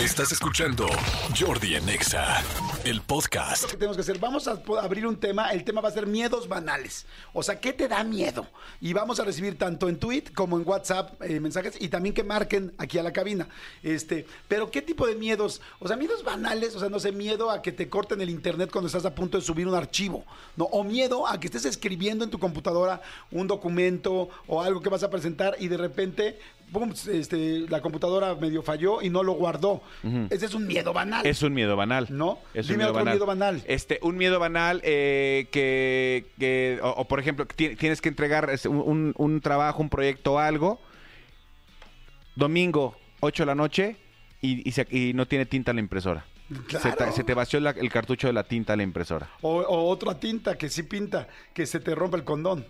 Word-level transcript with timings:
Estás 0.00 0.32
escuchando 0.32 0.88
Jordi 1.38 1.76
en 1.76 1.88
Exa, 1.88 2.42
el 2.84 3.00
podcast. 3.00 3.70
que 3.70 3.76
tenemos 3.76 3.96
que 3.96 4.00
hacer? 4.00 4.18
Vamos 4.18 4.48
a 4.48 4.60
abrir 4.82 5.06
un 5.06 5.16
tema. 5.16 5.52
El 5.52 5.62
tema 5.62 5.80
va 5.80 5.88
a 5.88 5.92
ser 5.92 6.08
miedos 6.08 6.48
banales. 6.48 7.06
O 7.32 7.44
sea, 7.44 7.60
¿qué 7.60 7.72
te 7.72 7.86
da 7.86 8.02
miedo? 8.02 8.44
Y 8.80 8.92
vamos 8.92 9.20
a 9.20 9.24
recibir 9.24 9.56
tanto 9.56 9.88
en 9.88 10.00
tweet 10.00 10.24
como 10.34 10.58
en 10.58 10.68
WhatsApp 10.68 11.22
eh, 11.22 11.38
mensajes 11.38 11.76
y 11.80 11.88
también 11.88 12.12
que 12.12 12.24
marquen 12.24 12.74
aquí 12.76 12.98
a 12.98 13.04
la 13.04 13.12
cabina. 13.12 13.48
Este, 13.84 14.26
pero 14.48 14.68
¿qué 14.68 14.82
tipo 14.82 15.06
de 15.06 15.14
miedos? 15.14 15.60
O 15.78 15.86
sea, 15.86 15.96
miedos 15.96 16.24
banales, 16.24 16.74
o 16.74 16.80
sea, 16.80 16.88
no 16.88 16.98
sé, 16.98 17.12
miedo 17.12 17.52
a 17.52 17.62
que 17.62 17.70
te 17.70 17.88
corten 17.88 18.20
el 18.20 18.30
internet 18.30 18.70
cuando 18.72 18.88
estás 18.88 19.04
a 19.04 19.14
punto 19.14 19.38
de 19.38 19.44
subir 19.44 19.68
un 19.68 19.76
archivo, 19.76 20.24
¿no? 20.56 20.64
O 20.64 20.82
miedo 20.82 21.28
a 21.28 21.38
que 21.38 21.46
estés 21.46 21.66
escribiendo 21.66 22.24
en 22.24 22.30
tu 22.30 22.40
computadora 22.40 23.00
un 23.30 23.46
documento 23.46 24.28
o 24.48 24.60
algo 24.60 24.82
que 24.82 24.88
vas 24.88 25.04
a 25.04 25.10
presentar 25.10 25.54
y 25.60 25.68
de 25.68 25.76
repente 25.76 26.40
pum, 26.74 26.92
este, 27.10 27.60
la 27.70 27.80
computadora 27.80 28.34
medio 28.34 28.62
falló 28.62 29.00
y 29.00 29.08
no 29.08 29.22
lo 29.22 29.32
guardó. 29.32 29.80
Ese 30.28 30.44
es 30.44 30.54
un 30.54 30.66
miedo 30.66 30.92
banal. 30.92 31.24
Es 31.26 31.42
un 31.42 31.54
miedo 31.54 31.74
banal. 31.76 32.08
¿No? 32.10 32.38
Es 32.52 32.66
Dime 32.66 32.74
un 32.74 32.78
miedo 32.80 32.90
otro 32.90 32.98
banal. 33.04 33.14
miedo 33.14 33.26
banal. 33.26 33.62
Este, 33.66 33.98
un 34.02 34.16
miedo 34.18 34.38
banal 34.38 34.80
eh, 34.84 35.48
que, 35.50 36.26
que- 36.38 36.78
o, 36.82 36.90
o, 36.90 37.04
por 37.08 37.18
ejemplo, 37.20 37.46
que 37.48 37.54
ti- 37.54 37.76
tienes 37.76 38.02
que 38.02 38.10
entregar 38.10 38.50
un, 38.68 38.76
un- 38.76 39.14
un 39.16 39.40
trabajo, 39.40 39.80
un 39.80 39.88
proyecto, 39.88 40.38
algo. 40.38 40.78
Domingo, 42.36 42.96
8 43.20 43.42
de 43.42 43.46
la 43.46 43.54
noche 43.54 43.96
y, 44.40 44.68
y 44.68 44.72
se- 44.72 44.86
y 44.90 45.12
no 45.14 45.26
tiene 45.26 45.46
tinta 45.46 45.72
la 45.72 45.80
impresora. 45.80 46.24
Se, 46.68 46.90
te, 46.90 46.96
Claro. 46.96 47.12
se 47.12 47.24
te 47.24 47.32
vació 47.34 47.58
la- 47.60 47.70
el 47.70 47.90
cartucho 47.90 48.26
de 48.26 48.32
la 48.32 48.44
tinta 48.44 48.74
a 48.74 48.76
la 48.76 48.82
impresora. 48.82 49.30
O, 49.40 49.60
o 49.60 49.88
otra 49.88 50.18
tinta 50.20 50.58
que 50.58 50.68
sí 50.68 50.82
pinta, 50.82 51.26
que 51.54 51.64
se 51.66 51.80
te 51.80 51.94
rompe 51.94 52.16
el 52.18 52.24
condón. 52.24 52.66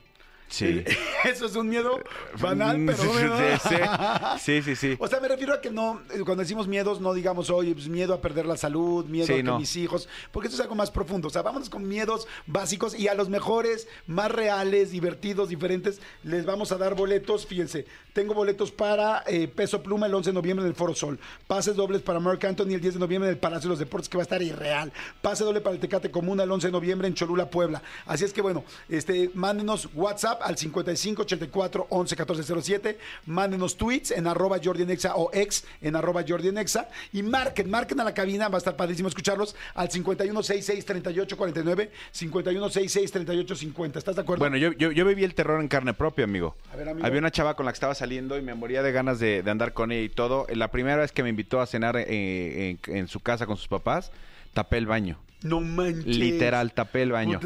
Sí. 0.55 0.85
Eso 1.25 1.47
es 1.47 1.57
un 1.57 1.69
miedo 1.69 1.99
banal, 2.41 2.79
Mm, 2.79 2.87
pero... 2.87 3.13
¿verdad? 3.13 4.39
sí, 4.41 4.63
sí, 4.63 4.77
sí. 4.77 4.97
O 4.99 5.09
sea, 5.09 5.21
me 5.21 5.29
refiero 5.29 5.55
a 5.55 5.61
que 5.61 5.71
no, 5.71 6.01
cuando 6.25 6.43
decimos 6.43 6.69
miedos, 6.69 7.01
no 7.01 7.13
digamos, 7.15 7.51
oye, 7.51 7.73
pues 7.75 7.89
miedo 7.89 8.15
a 8.15 8.21
perder 8.21 8.47
la 8.47 8.57
salud, 8.57 9.05
miedo 9.07 9.27
Sí, 9.27 9.33
a 9.33 9.37
que 9.37 9.43
no. 9.43 9.59
mis 9.59 9.75
hijos, 9.77 10.09
porque 10.33 10.49
eso 10.49 10.57
es 10.57 10.61
algo 10.63 10.75
más 10.75 10.91
profundo. 10.91 11.29
O 11.29 11.31
sea, 11.31 11.43
vámonos 11.43 11.71
con 11.71 11.87
miedos 11.89 12.27
básicos 12.47 12.99
y 12.99 13.09
a 13.09 13.15
los 13.15 13.29
mejores, 13.29 13.89
más 14.07 14.31
reales, 14.31 14.91
divertidos, 14.91 15.49
diferentes, 15.49 16.01
les 16.23 16.45
vamos 16.47 16.71
a 16.73 16.77
dar 16.79 16.95
boletos. 16.95 17.47
Fíjense, 17.47 17.87
tengo 18.13 18.35
boletos 18.35 18.71
para 18.71 19.25
eh, 19.27 19.49
Peso 19.49 19.83
Pluma 19.83 20.07
el 20.07 20.15
11 20.15 20.31
de 20.31 20.35
noviembre 20.35 20.65
en 20.65 20.69
el 20.71 20.77
Foro 20.77 20.95
Sol, 20.95 21.19
pases 21.47 21.75
dobles 21.77 22.03
para 22.03 22.21
Mark 22.21 22.45
Anthony 22.47 22.75
el 22.75 22.81
10 22.81 22.95
de 22.95 23.01
noviembre 23.01 23.29
en 23.29 23.35
el 23.35 23.41
Palacio 23.41 23.69
de 23.69 23.73
los 23.73 23.79
Deportes, 23.79 24.09
que 24.09 24.17
va 24.17 24.23
a 24.23 24.25
estar 24.25 24.43
irreal, 24.43 24.93
pase 25.23 25.43
doble 25.45 25.61
para 25.61 25.75
el 25.75 25.81
Tecate 25.81 26.11
Comuna 26.11 26.43
el 26.45 26.51
11 26.53 26.69
de 26.69 26.73
noviembre 26.73 27.09
en 27.09 27.15
Cholula, 27.15 27.51
Puebla. 27.51 27.83
Así 28.07 28.25
es 28.25 28.33
que 28.33 28.43
bueno, 28.43 28.65
este, 28.89 29.31
mándenos 29.35 29.89
WhatsApp 29.95 30.43
al 30.45 30.57
55 30.57 31.23
84 31.23 31.87
11 31.89 32.17
14 32.17 32.63
07, 32.63 32.99
mándenos 33.27 33.77
tweets 33.77 34.11
en 34.11 34.27
arroba 34.27 34.59
Jordi 34.63 34.83
en 34.83 34.91
Exa 34.91 35.17
o 35.17 35.31
ex 35.33 35.65
en 35.81 35.97
arroba 35.97 36.25
Jordi 36.27 36.49
en 36.49 36.59
Exa 36.59 36.89
y 37.13 37.23
marquen, 37.23 37.71
marquen 37.71 38.01
a 38.01 38.05
la 38.05 38.15
cabina, 38.15 38.49
va 38.49 38.57
a 38.57 38.59
estar 38.59 38.77
padrísimo 38.77 39.09
escucharlos 39.09 39.57
al 39.75 39.91
51 39.91 40.43
66 40.43 40.85
38 40.85 41.37
49, 41.37 41.91
51 42.13 42.69
66 42.69 43.13
38 43.13 43.57
50. 43.57 43.99
¿Estás 43.99 44.17
de 44.17 44.23
acuerdo? 44.23 44.41
Bueno, 44.41 44.57
yo, 44.57 44.73
yo, 44.73 44.93
yo 44.93 45.05
viví 45.05 45.25
el 45.25 45.35
terror 45.35 45.61
en 45.61 45.69
carne 45.69 45.95
propia, 45.95 46.25
amigo. 46.25 46.57
A 46.73 46.77
ver, 46.77 46.89
amigo. 46.89 47.07
Había 47.07 47.19
una 47.19 47.31
chava 47.31 47.55
con 47.55 47.67
la 47.67 47.73
que 47.73 47.77
estaba 47.77 47.95
saliendo 47.95 48.39
y 48.39 48.43
me 48.43 48.55
moría 48.55 48.83
de 48.83 48.93
ganas 48.93 49.19
de, 49.19 49.43
de 49.43 49.51
andar 49.51 49.73
con 49.73 49.93
ella 49.93 50.03
y 50.03 50.09
todo. 50.09 50.47
La 50.53 50.71
primera 50.71 50.97
vez 50.97 51.13
que 51.13 51.23
me 51.23 51.31
invitó 51.31 51.61
a 51.61 51.67
cenar 51.67 51.97
eh, 51.97 52.79
en, 52.87 52.97
en 52.97 53.09
su 53.09 53.21
casa 53.21 53.47
con 53.47 53.57
sus 53.57 53.69
papás, 53.69 54.13
tapé 54.53 54.79
el 54.79 54.87
baño. 54.87 55.19
No 55.45 55.61
manches. 55.61 56.05
Literal, 56.07 56.73
tapé 56.73 57.03
el 57.03 57.13
baño. 57.13 57.39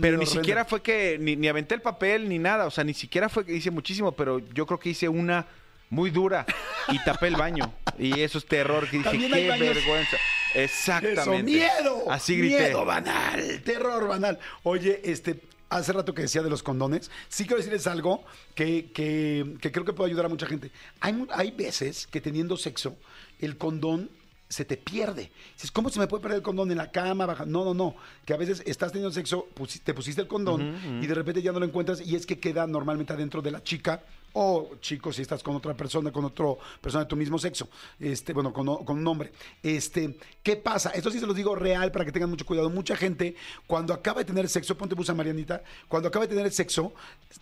Pero 0.00 0.16
ni 0.16 0.24
siquiera 0.24 0.64
fue 0.64 0.80
que, 0.82 1.18
ni, 1.20 1.36
ni 1.36 1.46
aventé 1.48 1.74
el 1.74 1.82
papel 1.82 2.26
ni 2.28 2.38
nada. 2.38 2.64
O 2.66 2.70
sea, 2.70 2.82
ni 2.84 2.94
siquiera 2.94 3.28
fue 3.28 3.44
que 3.44 3.52
hice 3.54 3.70
muchísimo, 3.70 4.12
pero 4.12 4.38
yo 4.54 4.64
creo 4.66 4.80
que 4.80 4.88
hice 4.90 5.08
una 5.08 5.46
muy 5.90 6.10
dura 6.10 6.46
y 6.88 6.98
tapé 7.04 7.26
el 7.26 7.36
baño. 7.36 7.70
Y 7.98 8.20
eso 8.20 8.38
es 8.38 8.46
terror. 8.46 8.88
Que 8.88 8.98
dije, 8.98 9.10
qué 9.28 9.48
baños- 9.50 9.74
vergüenza. 9.74 10.16
Exactamente. 10.54 11.20
Eso, 11.20 11.42
miedo. 11.84 12.10
Así 12.10 12.36
grité. 12.38 12.58
Miedo 12.60 12.84
banal, 12.84 13.62
terror 13.64 14.08
banal. 14.08 14.38
Oye, 14.62 15.00
este, 15.04 15.40
hace 15.68 15.92
rato 15.92 16.14
que 16.14 16.22
decía 16.22 16.42
de 16.42 16.50
los 16.50 16.62
condones, 16.62 17.10
sí 17.28 17.44
quiero 17.44 17.58
decirles 17.58 17.86
algo 17.86 18.24
que, 18.54 18.90
que- 18.92 19.56
que 19.60 19.72
creo 19.72 19.84
que 19.84 19.92
puede 19.92 20.10
ayudar 20.10 20.26
a 20.26 20.28
mucha 20.28 20.46
gente. 20.46 20.70
Hay, 21.00 21.26
hay 21.34 21.50
veces 21.50 22.06
que 22.06 22.20
teniendo 22.20 22.56
sexo, 22.56 22.96
el 23.40 23.56
condón 23.56 24.10
se 24.50 24.64
te 24.64 24.76
pierde. 24.76 25.30
Dices, 25.54 25.70
¿cómo 25.70 25.88
se 25.88 26.00
me 26.00 26.08
puede 26.08 26.22
perder 26.22 26.38
el 26.38 26.42
condón 26.42 26.70
en 26.72 26.76
la 26.76 26.90
cama? 26.90 27.24
Baja? 27.24 27.46
No, 27.46 27.64
no, 27.64 27.72
no. 27.72 27.94
Que 28.26 28.34
a 28.34 28.36
veces 28.36 28.62
estás 28.66 28.90
teniendo 28.90 29.14
sexo, 29.14 29.48
te 29.84 29.94
pusiste 29.94 30.20
el 30.20 30.28
condón 30.28 31.00
y 31.00 31.06
de 31.06 31.14
repente 31.14 31.40
ya 31.40 31.52
no 31.52 31.60
lo 31.60 31.66
encuentras 31.66 32.00
y 32.04 32.16
es 32.16 32.26
que 32.26 32.40
queda 32.40 32.66
normalmente 32.66 33.12
adentro 33.12 33.40
de 33.40 33.52
la 33.52 33.62
chica 33.62 34.02
o 34.32 34.76
chico 34.80 35.12
si 35.12 35.22
estás 35.22 35.42
con 35.42 35.56
otra 35.56 35.74
persona, 35.74 36.12
con 36.12 36.24
otra 36.24 36.46
persona 36.80 37.04
de 37.04 37.08
tu 37.08 37.16
mismo 37.16 37.38
sexo, 37.38 37.68
este, 37.98 38.32
bueno, 38.32 38.52
con, 38.52 38.84
con 38.84 38.98
un 38.98 39.06
hombre. 39.06 39.32
Este, 39.62 40.16
¿qué 40.42 40.56
pasa? 40.56 40.90
Esto 40.90 41.10
sí 41.10 41.18
se 41.18 41.26
los 41.26 41.34
digo 41.34 41.56
real 41.56 41.90
para 41.90 42.04
que 42.04 42.12
tengan 42.12 42.30
mucho 42.30 42.46
cuidado. 42.46 42.70
Mucha 42.70 42.94
gente, 42.96 43.34
cuando 43.66 43.92
acaba 43.92 44.20
de 44.20 44.24
tener 44.24 44.48
sexo, 44.48 44.76
ponte 44.76 44.94
busa 44.94 45.14
Marianita, 45.14 45.62
cuando 45.88 46.08
acaba 46.08 46.26
de 46.26 46.34
tener 46.36 46.52
sexo, 46.52 46.92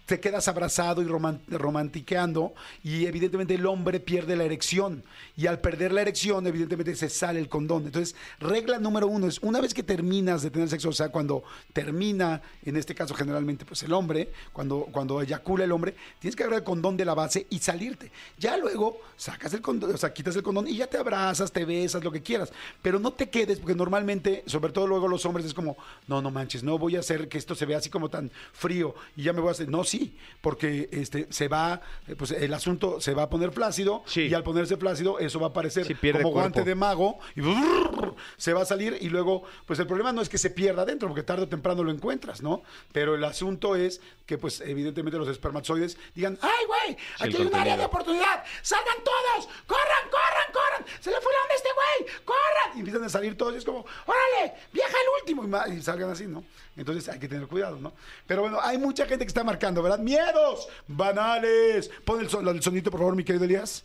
te 0.07 0.19
quedas 0.19 0.49
abrazado 0.49 1.03
y 1.03 1.05
roman- 1.05 1.41
romantiqueando 1.49 2.55
y 2.83 3.07
evidentemente 3.07 3.55
el 3.55 3.67
hombre 3.67 4.01
pierde 4.01 4.35
la 4.37 4.45
erección. 4.45 5.05
Y 5.37 5.47
al 5.47 5.61
perder 5.61 5.93
la 5.93 6.01
erección, 6.01 6.47
evidentemente 6.47 6.97
se 6.97 7.11
sale 7.11 7.39
el 7.39 7.49
condón. 7.49 7.85
Entonces, 7.85 8.17
regla 8.41 8.79
número 8.79 9.07
uno 9.07 9.27
es, 9.27 9.39
una 9.41 9.61
vez 9.61 9.75
que 9.75 9.83
terminas 9.83 10.43
de 10.43 10.51
tener 10.51 10.69
sexo, 10.69 10.89
o 10.89 10.93
sea, 10.93 11.11
cuando 11.11 11.43
termina, 11.73 12.41
en 12.65 12.77
este 12.77 12.95
caso 12.95 13.15
generalmente, 13.15 13.65
pues 13.67 13.83
el 13.83 13.93
hombre, 13.93 14.33
cuando, 14.53 14.89
cuando 14.91 15.21
eyacula 15.21 15.65
el 15.65 15.73
hombre, 15.73 15.95
tienes 16.19 16.35
que 16.35 16.45
agarrar 16.45 16.61
el 16.61 16.65
condón 16.65 16.78
de 16.83 17.05
la 17.05 17.15
base 17.15 17.47
y 17.51 17.59
salirte. 17.59 18.11
Ya 18.39 18.57
luego 18.57 19.01
sacas 19.17 19.53
el 19.55 19.61
condón, 19.61 19.95
o 19.95 19.99
sea, 19.99 20.13
quitas 20.13 20.37
el 20.37 20.43
condón 20.43 20.69
y 20.69 20.77
ya 20.77 20.87
te 20.87 20.97
abrazas, 20.97 21.51
te 21.53 21.65
besas, 21.65 22.03
lo 22.05 22.13
que 22.13 22.23
quieras. 22.23 22.53
Pero 22.83 22.99
no 22.99 23.13
te 23.13 23.29
quedes, 23.29 23.59
porque 23.59 23.75
normalmente, 23.75 24.45
sobre 24.47 24.73
todo 24.73 24.87
luego 24.87 25.09
los 25.09 25.27
hombres, 25.27 25.45
es 25.47 25.55
como, 25.55 25.77
no, 26.07 26.23
no 26.23 26.31
manches, 26.31 26.63
no 26.63 26.79
voy 26.79 26.97
a 26.97 27.01
hacer 27.01 27.29
que 27.29 27.37
esto 27.39 27.55
se 27.55 27.67
vea 27.67 27.79
así 27.79 27.91
como 27.91 28.09
tan 28.09 28.31
frío 28.53 28.95
y 29.17 29.25
ya 29.25 29.33
me 29.33 29.41
voy 29.41 29.49
a 29.49 29.53
hacer. 29.53 29.69
No, 29.69 29.83
sí, 29.85 30.17
porque 30.41 30.89
este 30.93 31.27
se 31.31 31.49
va, 31.49 31.81
eh, 32.07 32.15
pues 32.17 32.31
el 32.31 32.55
asunto 32.55 33.01
se 33.01 33.15
va 33.15 33.25
a 33.25 33.31
poner 33.31 33.51
flácido 33.53 34.03
Sí. 34.07 34.23
y 34.23 34.35
al 34.35 34.45
ponerse 34.45 34.77
flácido, 34.77 35.19
eso 35.19 35.41
va 35.41 35.49
a 35.49 35.53
parecer 35.53 35.85
Sí, 35.87 35.95
pierde 35.95 36.23
como 36.23 36.35
guante 36.35 36.63
de 36.63 36.75
mago 36.75 37.19
y 37.35 37.41
brrr, 37.41 38.15
se 38.37 38.53
va 38.53 38.63
a 38.63 38.65
salir 38.65 38.97
y 39.01 39.09
luego, 39.09 39.43
pues 39.67 39.79
el 39.81 39.87
problema 39.87 40.13
no 40.13 40.23
es 40.23 40.29
que 40.29 40.39
se 40.39 40.51
pierda 40.51 40.83
adentro, 40.83 41.09
porque 41.09 41.23
tarde 41.23 41.43
o 41.45 41.49
temprano 41.49 41.83
lo 41.83 41.91
encuentras, 41.91 42.43
¿no? 42.43 42.63
Pero 42.93 43.15
el 43.15 43.25
asunto 43.25 43.75
es 43.77 44.01
que, 44.27 44.37
pues, 44.39 44.61
evidentemente 44.61 45.19
los 45.19 45.29
espermatozoides 45.29 45.97
digan, 46.15 46.39
¡ay, 46.43 46.67
güey! 46.69 46.97
Aquí 47.19 47.37
hay 47.37 47.47
un 47.47 47.55
área 47.55 47.77
de 47.77 47.85
oportunidad, 47.85 48.45
salgan 48.63 48.97
todos, 49.03 49.49
corran, 49.67 50.05
corran, 50.11 50.53
corran, 50.53 50.85
se 51.01 51.11
le 51.11 51.21
fue 51.21 51.33
la 51.33 51.43
onda 51.43 51.53
a 51.55 51.57
este 51.57 51.69
güey, 51.75 52.17
corran. 52.25 52.77
Y 52.77 52.79
empiezan 52.81 53.03
a 53.05 53.09
salir 53.09 53.37
todos 53.37 53.55
y 53.55 53.57
es 53.59 53.65
como, 53.65 53.81
órale, 54.07 54.55
viaja 54.73 54.93
el 54.93 55.21
último. 55.21 55.45
Y, 55.75 55.83
salgan 55.83 56.11
así, 56.11 56.27
¿no? 56.27 56.45
Entonces 56.77 57.09
hay 57.09 57.19
que 57.19 57.27
tener 57.27 57.49
cuidado, 57.49 57.77
¿no? 57.79 57.93
Pero 58.27 58.43
bueno, 58.43 58.61
hay 58.63 58.79
mucha 58.79 59.07
gente 59.07 59.25
que 59.25 59.29
está 59.29 59.43
marcando, 59.43 59.83
¿verdad? 59.83 59.99
Miedos 59.99 60.69
banales. 60.87 61.91
Pon 62.05 62.21
el, 62.21 62.31
son- 62.31 62.47
el 62.47 62.63
sonito, 62.63 62.91
por 62.91 63.01
favor, 63.01 63.17
mi 63.17 63.25
querido 63.25 63.45
Elías. 63.45 63.85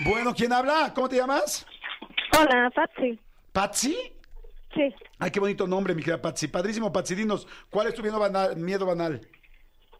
Bueno, 0.00 0.34
¿quién 0.34 0.52
habla? 0.52 0.92
¿Cómo 0.94 1.08
te 1.08 1.16
llamas? 1.16 1.66
Hola, 2.38 2.70
Patsy. 2.74 3.18
¿Patsy? 3.52 3.96
Sí. 4.74 4.94
Ay, 5.18 5.30
qué 5.30 5.40
bonito 5.40 5.66
nombre, 5.66 5.94
mi 5.94 6.02
querida 6.02 6.22
Patsy. 6.22 6.48
Padrísimo, 6.48 6.92
Patsy. 6.92 7.14
Dinos, 7.14 7.46
¿cuál 7.68 7.88
es 7.88 7.94
tu 7.94 8.02
miedo 8.02 8.18
banal? 8.18 8.56
Miedo 8.56 8.86
banal? 8.86 9.20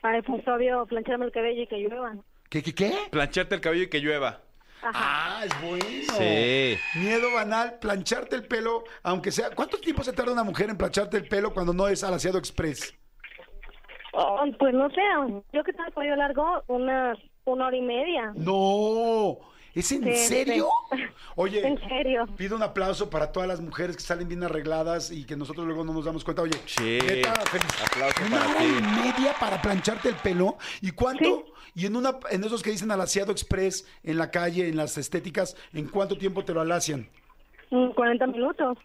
Ay, 0.02 0.22
pues 0.22 0.46
obvio, 0.48 0.86
plancharme 0.86 1.26
el 1.26 1.32
cabello 1.32 1.62
y 1.62 1.66
que 1.66 1.78
llueva. 1.78 2.14
¿Qué, 2.48 2.62
qué, 2.62 2.74
qué? 2.74 2.92
Plancharte 3.10 3.54
el 3.54 3.60
cabello 3.60 3.84
y 3.84 3.90
que 3.90 4.00
llueva. 4.00 4.40
Ah, 4.82 5.42
es 5.44 5.60
bueno. 5.60 5.84
Sí. 5.84 6.78
Miedo 6.98 7.32
banal, 7.34 7.78
plancharte 7.80 8.34
el 8.36 8.46
pelo, 8.46 8.84
aunque 9.02 9.30
sea. 9.30 9.50
¿Cuánto 9.50 9.78
tiempo 9.78 10.02
se 10.02 10.12
tarda 10.12 10.32
una 10.32 10.42
mujer 10.42 10.70
en 10.70 10.78
plancharte 10.78 11.18
el 11.18 11.28
pelo 11.28 11.52
cuando 11.52 11.74
no 11.74 11.86
es 11.86 12.02
alaciado 12.02 12.38
express? 12.38 12.94
Oh, 14.12 14.42
pues 14.58 14.74
no 14.74 14.88
sé, 14.90 15.02
yo 15.52 15.62
que 15.62 15.72
tengo 15.72 15.86
el 15.86 15.94
cabello 15.94 16.16
largo, 16.16 16.64
unas 16.66 17.18
una 17.44 17.66
hora 17.66 17.76
y 17.76 17.82
media. 17.82 18.32
No. 18.34 19.38
¿Es 19.74 19.92
en 19.92 20.04
Sí, 20.04 20.16
serio? 20.16 20.68
sí. 20.92 20.98
Oye, 21.36 21.60
En 21.66 21.78
serio. 21.88 22.26
pido 22.36 22.56
un 22.56 22.62
aplauso 22.62 23.08
para 23.10 23.30
todas 23.32 23.48
las 23.48 23.60
mujeres 23.60 23.96
que 23.96 24.02
salen 24.02 24.28
bien 24.28 24.42
arregladas 24.42 25.10
y 25.10 25.24
que 25.24 25.36
nosotros 25.36 25.66
luego 25.66 25.84
no 25.84 25.92
nos 25.92 26.04
damos 26.04 26.24
cuenta. 26.24 26.42
Oye, 26.42 26.58
Sí. 26.66 26.98
neta, 27.06 27.34
feliz- 27.46 27.84
Aplauso 27.86 28.16
una 28.26 28.38
para 28.38 28.50
hora 28.50 28.58
ti. 28.58 28.64
y 28.66 28.82
media 28.82 29.34
para 29.38 29.62
plancharte 29.62 30.08
el 30.08 30.16
pelo. 30.16 30.56
¿Y 30.80 30.90
cuánto? 30.90 31.44
Sí. 31.46 31.52
Y 31.82 31.86
en 31.86 31.94
una 31.96 32.18
en 32.30 32.42
esos 32.42 32.62
que 32.62 32.70
dicen 32.70 32.90
alaciado 32.90 33.30
express 33.30 33.86
en 34.02 34.18
la 34.18 34.30
calle, 34.30 34.68
en 34.68 34.76
las 34.76 34.98
estéticas, 34.98 35.56
¿en 35.72 35.86
cuánto 35.86 36.18
tiempo 36.18 36.44
te 36.44 36.52
lo 36.52 36.60
alacian? 36.60 37.08
Mm, 37.70 37.90
40 37.92 38.26
minutos. 38.26 38.76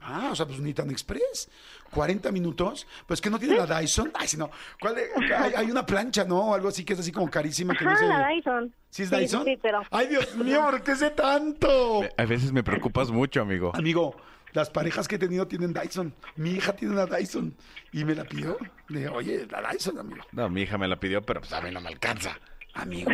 Ah, 0.00 0.28
o 0.32 0.36
sea, 0.36 0.46
pues 0.46 0.60
ni 0.60 0.74
tan 0.74 0.90
express. 0.90 1.48
40 1.90 2.30
minutos. 2.32 2.86
Pues 3.06 3.20
que 3.20 3.30
no 3.30 3.38
tiene 3.38 3.56
la 3.56 3.66
Dyson. 3.66 4.10
Ay, 4.14 4.28
si 4.28 4.36
no. 4.36 4.50
¿Cuál 4.80 4.96
hay, 5.36 5.52
hay 5.56 5.70
una 5.70 5.84
plancha, 5.86 6.24
¿no? 6.24 6.50
O 6.50 6.54
algo 6.54 6.68
así 6.68 6.84
que 6.84 6.92
es 6.92 7.00
así 7.00 7.12
como 7.12 7.30
carísima. 7.30 7.74
Que 7.76 7.84
no 7.84 7.96
sé. 7.96 8.06
la 8.06 8.28
Dyson. 8.28 8.74
¿Sí 8.90 9.02
es 9.02 9.10
Dyson? 9.10 9.44
Sí, 9.44 9.58
pero... 9.60 9.82
Ay, 9.90 10.08
Dios 10.08 10.34
mío, 10.36 10.62
¿por 10.70 10.82
qué 10.82 10.96
sé 10.96 11.10
tanto? 11.10 12.02
A 12.16 12.24
veces 12.24 12.52
me 12.52 12.62
preocupas 12.62 13.10
mucho, 13.10 13.42
amigo. 13.42 13.72
Amigo, 13.74 14.16
las 14.52 14.70
parejas 14.70 15.06
que 15.08 15.16
he 15.16 15.18
tenido 15.18 15.46
tienen 15.46 15.72
Dyson. 15.72 16.14
Mi 16.36 16.50
hija 16.52 16.74
tiene 16.74 16.94
una 16.94 17.06
Dyson 17.06 17.54
y 17.92 18.04
me 18.04 18.14
la 18.14 18.24
pidió. 18.24 18.56
Le 18.88 19.00
dije, 19.00 19.10
oye, 19.10 19.46
la 19.50 19.70
Dyson, 19.70 19.98
amigo. 19.98 20.24
No, 20.32 20.48
mi 20.48 20.62
hija 20.62 20.78
me 20.78 20.88
la 20.88 20.98
pidió, 20.98 21.22
pero 21.22 21.40
pues 21.40 21.52
a 21.52 21.60
mí 21.60 21.70
no 21.70 21.80
me 21.80 21.88
alcanza. 21.88 22.38
Amigo, 22.78 23.10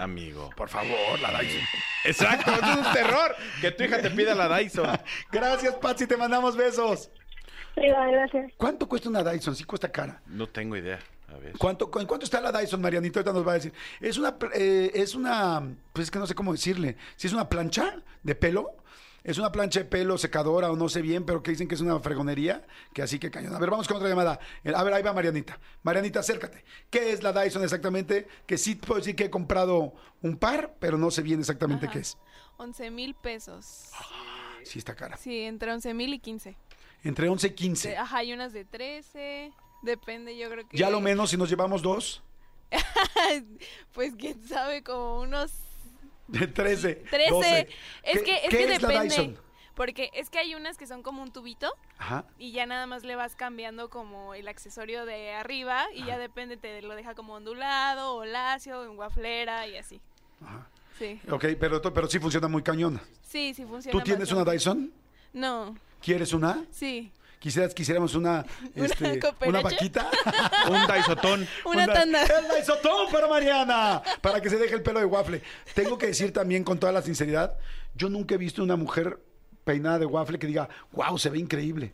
Amigo. 0.00 0.50
por 0.56 0.68
favor, 0.68 1.18
la 1.20 1.40
Dyson. 1.40 1.60
Exacto, 2.04 2.52
es 2.52 2.76
un 2.76 2.92
terror. 2.92 3.34
Que 3.60 3.70
tu 3.72 3.82
hija 3.84 4.00
te 4.02 4.10
pida 4.10 4.34
la 4.34 4.58
Dyson. 4.58 4.86
Gracias, 5.32 5.74
Patsy, 5.76 6.06
te 6.06 6.16
mandamos 6.16 6.56
besos. 6.56 7.10
Sí, 7.74 7.82
gracias. 7.88 8.52
¿Cuánto 8.56 8.88
cuesta 8.88 9.08
una 9.08 9.22
Dyson? 9.24 9.56
Sí 9.56 9.64
cuesta 9.64 9.90
cara. 9.90 10.20
No 10.26 10.46
tengo 10.48 10.76
idea. 10.76 10.98
A 11.28 11.38
ver. 11.38 11.52
¿Cuánto, 11.58 11.90
cu- 11.90 11.98
¿En 12.00 12.06
cuánto 12.06 12.24
está 12.24 12.40
la 12.40 12.52
Dyson, 12.52 12.80
Marianito? 12.80 13.18
Ahorita 13.18 13.32
nos 13.32 13.46
va 13.46 13.52
a 13.52 13.54
decir. 13.56 13.72
Es 14.00 14.16
una, 14.16 14.36
eh, 14.54 14.92
es 14.94 15.14
una, 15.14 15.62
pues 15.92 16.04
es 16.04 16.10
que 16.10 16.18
no 16.18 16.26
sé 16.26 16.34
cómo 16.34 16.52
decirle. 16.52 16.96
Si 17.16 17.26
es 17.26 17.32
una 17.32 17.48
plancha 17.48 17.96
de 18.22 18.34
pelo, 18.34 18.76
es 19.28 19.38
una 19.38 19.50
plancha 19.52 19.80
de 19.80 19.84
pelo 19.86 20.16
secadora 20.18 20.70
o 20.70 20.76
no 20.76 20.88
sé 20.88 21.02
bien, 21.02 21.24
pero 21.26 21.42
que 21.42 21.50
dicen 21.50 21.66
que 21.68 21.74
es 21.74 21.80
una 21.80 21.98
fregonería, 22.00 22.64
que 22.94 23.02
así 23.02 23.18
que 23.18 23.30
cañón. 23.30 23.54
A 23.54 23.58
ver, 23.58 23.70
vamos 23.70 23.88
con 23.88 23.96
otra 23.96 24.08
llamada. 24.08 24.38
Eh, 24.64 24.72
A 24.74 24.82
ver, 24.84 24.94
ahí 24.94 25.02
va 25.02 25.12
Marianita. 25.12 25.58
Marianita, 25.82 26.20
acércate. 26.20 26.64
¿Qué 26.90 27.12
es 27.12 27.22
la 27.22 27.32
Dyson 27.32 27.62
exactamente? 27.64 28.28
Que 28.46 28.56
sí 28.56 28.76
puedo 28.76 28.98
decir 29.00 29.16
que 29.16 29.24
he 29.24 29.30
comprado 29.30 29.92
un 30.22 30.36
par, 30.36 30.76
pero 30.78 30.96
no 30.96 31.10
sé 31.10 31.22
bien 31.22 31.40
exactamente 31.40 31.86
Ajá. 31.86 31.92
qué 31.94 31.98
es. 32.00 32.16
11 32.58 32.90
mil 32.90 33.14
pesos. 33.14 33.90
Sí 34.64 34.78
está 34.78 34.94
cara. 34.94 35.16
Sí, 35.16 35.40
entre 35.42 35.72
11 35.72 35.92
mil 35.94 36.14
y 36.14 36.18
15. 36.20 36.56
Entre 37.04 37.28
11 37.28 37.48
y 37.48 37.50
15. 37.50 37.88
De- 37.90 37.96
Ajá, 37.98 38.18
hay 38.18 38.32
unas 38.32 38.52
de 38.52 38.64
13. 38.64 39.52
Depende, 39.82 40.36
yo 40.36 40.48
creo 40.50 40.66
que. 40.68 40.76
Ya 40.76 40.88
lo 40.88 41.00
menos 41.00 41.30
si 41.30 41.36
nos 41.36 41.50
llevamos 41.50 41.82
dos. 41.82 42.22
pues 43.92 44.14
quién 44.18 44.42
sabe, 44.46 44.82
como 44.82 45.20
unos 45.20 45.52
13. 46.30 46.94
13. 47.10 47.30
12. 47.30 47.68
Es 48.02 48.18
¿Qué- 48.18 48.24
que, 48.24 48.34
es 48.36 48.40
qué 48.42 48.48
que 48.48 48.74
es 48.74 48.82
la 48.82 48.88
depende. 48.88 49.14
Dyson? 49.16 49.38
Porque 49.74 50.10
es 50.14 50.30
que 50.30 50.38
hay 50.38 50.54
unas 50.54 50.78
que 50.78 50.86
son 50.86 51.02
como 51.02 51.22
un 51.22 51.30
tubito 51.32 51.70
Ajá. 51.98 52.24
y 52.38 52.52
ya 52.52 52.64
nada 52.64 52.86
más 52.86 53.04
le 53.04 53.14
vas 53.14 53.36
cambiando 53.36 53.90
como 53.90 54.32
el 54.32 54.48
accesorio 54.48 55.04
de 55.04 55.32
arriba 55.32 55.84
y 55.94 56.04
ya 56.06 56.16
depende, 56.16 56.56
te 56.56 56.80
lo 56.80 56.94
deja 56.94 57.14
como 57.14 57.34
ondulado 57.34 58.14
o 58.14 58.24
lacio, 58.24 58.84
en 58.84 58.96
guaflera 58.96 59.66
y 59.66 59.76
así. 59.76 60.00
Ajá. 60.42 60.66
Sí, 60.98 61.20
Ok, 61.30 61.44
pero, 61.60 61.82
pero 61.82 62.08
sí 62.08 62.18
funciona 62.18 62.48
muy 62.48 62.62
cañona. 62.62 63.02
sí, 63.20 63.52
sí 63.52 63.66
funciona. 63.66 63.92
¿Tú 63.98 64.02
tienes 64.02 64.32
una. 64.32 64.50
Dyson? 64.50 64.90
No, 65.34 65.76
¿Quieres 66.00 66.32
una? 66.32 66.64
sí. 66.70 67.12
Quisieras, 67.46 67.74
quisiéramos 67.74 68.12
una, 68.16 68.44
este, 68.74 69.20
cooperacha? 69.20 69.46
una 69.48 69.60
vaquita. 69.60 70.10
Un 70.68 70.96
Dysotón. 70.96 71.48
Una 71.64 71.86
tanda. 71.86 72.22
El 72.24 72.58
Dysotón 72.58 73.06
para 73.12 73.28
Mariana, 73.28 74.02
para 74.20 74.40
que 74.40 74.50
se 74.50 74.58
deje 74.58 74.74
el 74.74 74.82
pelo 74.82 74.98
de 74.98 75.06
waffle. 75.06 75.40
Tengo 75.72 75.96
que 75.96 76.08
decir 76.08 76.32
también 76.32 76.64
con 76.64 76.80
toda 76.80 76.90
la 76.90 77.02
sinceridad, 77.02 77.56
yo 77.94 78.08
nunca 78.08 78.34
he 78.34 78.38
visto 78.38 78.64
una 78.64 78.74
mujer 78.74 79.20
peinada 79.62 80.00
de 80.00 80.06
waffle 80.06 80.40
que 80.40 80.48
diga, 80.48 80.68
wow, 80.90 81.16
se 81.18 81.30
ve 81.30 81.38
increíble. 81.38 81.92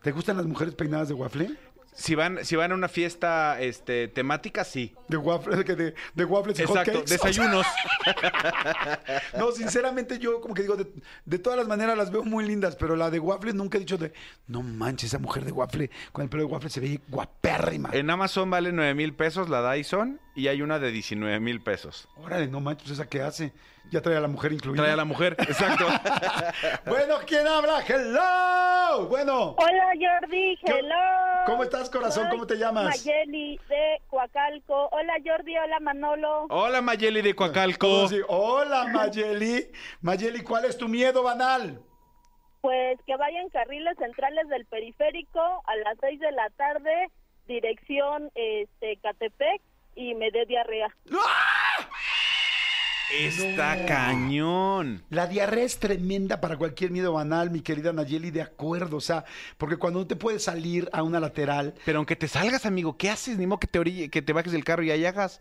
¿Te 0.00 0.12
gustan 0.12 0.38
las 0.38 0.46
mujeres 0.46 0.74
peinadas 0.74 1.08
de 1.08 1.14
waffle? 1.14 1.50
Si 1.96 2.14
van, 2.16 2.44
si 2.44 2.56
van 2.56 2.72
a 2.72 2.74
una 2.74 2.88
fiesta 2.88 3.60
este, 3.60 4.08
temática, 4.08 4.64
sí. 4.64 4.94
De 5.08 5.16
waffle, 5.16 5.64
que 5.64 5.76
de, 5.76 5.94
de 6.14 6.24
waffles 6.24 6.58
y 6.58 6.62
Exacto, 6.62 6.90
hotcakes. 6.92 7.10
Desayunos. 7.12 7.66
No, 9.38 9.50
sinceramente 9.52 10.18
yo 10.18 10.40
como 10.40 10.54
que 10.54 10.62
digo, 10.62 10.76
de, 10.76 10.86
de 11.24 11.38
todas 11.38 11.58
las 11.58 11.66
maneras 11.68 11.96
las 11.96 12.10
veo 12.10 12.22
muy 12.24 12.44
lindas, 12.46 12.76
pero 12.76 12.96
la 12.96 13.10
de 13.10 13.18
waffle 13.18 13.52
nunca 13.52 13.76
he 13.76 13.80
dicho 13.80 13.98
de, 13.98 14.12
no 14.46 14.62
manches, 14.62 15.10
esa 15.10 15.18
mujer 15.18 15.44
de 15.44 15.52
waffle, 15.52 15.90
con 16.12 16.22
el 16.24 16.28
pelo 16.28 16.44
de 16.44 16.52
waffle 16.52 16.70
se 16.70 16.80
ve 16.80 17.00
guapérrima. 17.08 17.90
En 17.92 18.10
Amazon 18.10 18.50
vale 18.50 18.72
9 18.72 18.94
mil 18.94 19.14
pesos 19.14 19.48
la 19.48 19.72
Dyson 19.72 20.20
y 20.34 20.48
hay 20.48 20.62
una 20.62 20.78
de 20.78 20.90
19 20.90 21.40
mil 21.40 21.60
pesos. 21.62 22.08
Órale, 22.16 22.46
no 22.48 22.60
manches, 22.60 22.90
¿esa 22.90 23.06
qué 23.08 23.22
hace? 23.22 23.52
Ya 23.90 24.00
trae 24.00 24.16
a 24.16 24.20
la 24.20 24.28
mujer 24.28 24.52
incluida. 24.52 24.82
Trae 24.82 24.92
a 24.94 24.96
la 24.96 25.04
mujer, 25.04 25.36
exacto. 25.38 25.86
Bueno, 26.86 27.16
¿quién 27.26 27.46
habla? 27.46 27.80
¡Hello! 27.86 29.06
Bueno, 29.08 29.54
Hola 29.58 29.92
Jordi, 30.20 30.56
¿Qué- 30.64 30.72
hello. 30.72 30.94
¿Cómo 31.46 31.62
estás, 31.62 31.90
corazón? 31.90 32.24
Soy 32.24 32.30
¿Cómo 32.30 32.46
te 32.46 32.56
llamas? 32.56 32.84
Mayeli 32.84 33.58
de 33.68 34.00
Coacalco. 34.08 34.88
Hola 34.92 35.14
Jordi, 35.24 35.56
hola 35.56 35.80
Manolo. 35.80 36.46
Hola 36.48 36.80
Mayeli 36.80 37.22
de 37.22 37.34
¿cómo 37.34 37.52
Coacalco. 37.52 38.08
Hola, 38.28 38.86
Mayeli. 38.92 39.70
Mayeli, 40.00 40.42
¿cuál 40.42 40.64
es 40.64 40.78
tu 40.78 40.88
miedo 40.88 41.22
banal? 41.22 41.80
Pues 42.60 42.98
que 43.06 43.16
vayan 43.16 43.48
carriles 43.50 43.96
centrales 43.98 44.48
del 44.48 44.64
periférico 44.66 45.40
a 45.40 45.76
las 45.84 45.98
6 46.00 46.18
de 46.18 46.32
la 46.32 46.48
tarde, 46.50 47.10
dirección 47.46 48.30
este 48.34 48.96
Catepec 49.02 49.60
y 49.96 50.14
me 50.14 50.30
dé 50.30 50.46
diarrea. 50.46 50.94
Está 53.12 53.84
cañón. 53.86 55.04
La 55.10 55.26
diarrea 55.26 55.64
es 55.64 55.78
tremenda 55.78 56.40
para 56.40 56.56
cualquier 56.56 56.90
miedo 56.90 57.12
banal, 57.12 57.50
mi 57.50 57.60
querida 57.60 57.92
Nayeli, 57.92 58.30
de 58.30 58.42
acuerdo. 58.42 58.96
O 58.96 59.00
sea, 59.00 59.24
porque 59.58 59.76
cuando 59.76 60.00
no 60.00 60.06
te 60.06 60.16
puedes 60.16 60.44
salir 60.44 60.88
a 60.92 61.02
una 61.02 61.20
lateral, 61.20 61.74
Pero 61.84 61.98
aunque 61.98 62.16
te 62.16 62.28
salgas, 62.28 62.66
amigo, 62.66 62.96
¿qué 62.96 63.10
haces? 63.10 63.38
Ni 63.38 63.46
modo 63.46 63.60
que 63.60 63.66
te 63.66 63.78
orille, 63.78 64.08
que 64.08 64.22
te 64.22 64.32
bajes 64.32 64.52
del 64.52 64.64
carro 64.64 64.82
y 64.82 64.90
ahí 64.90 65.04
hagas. 65.04 65.40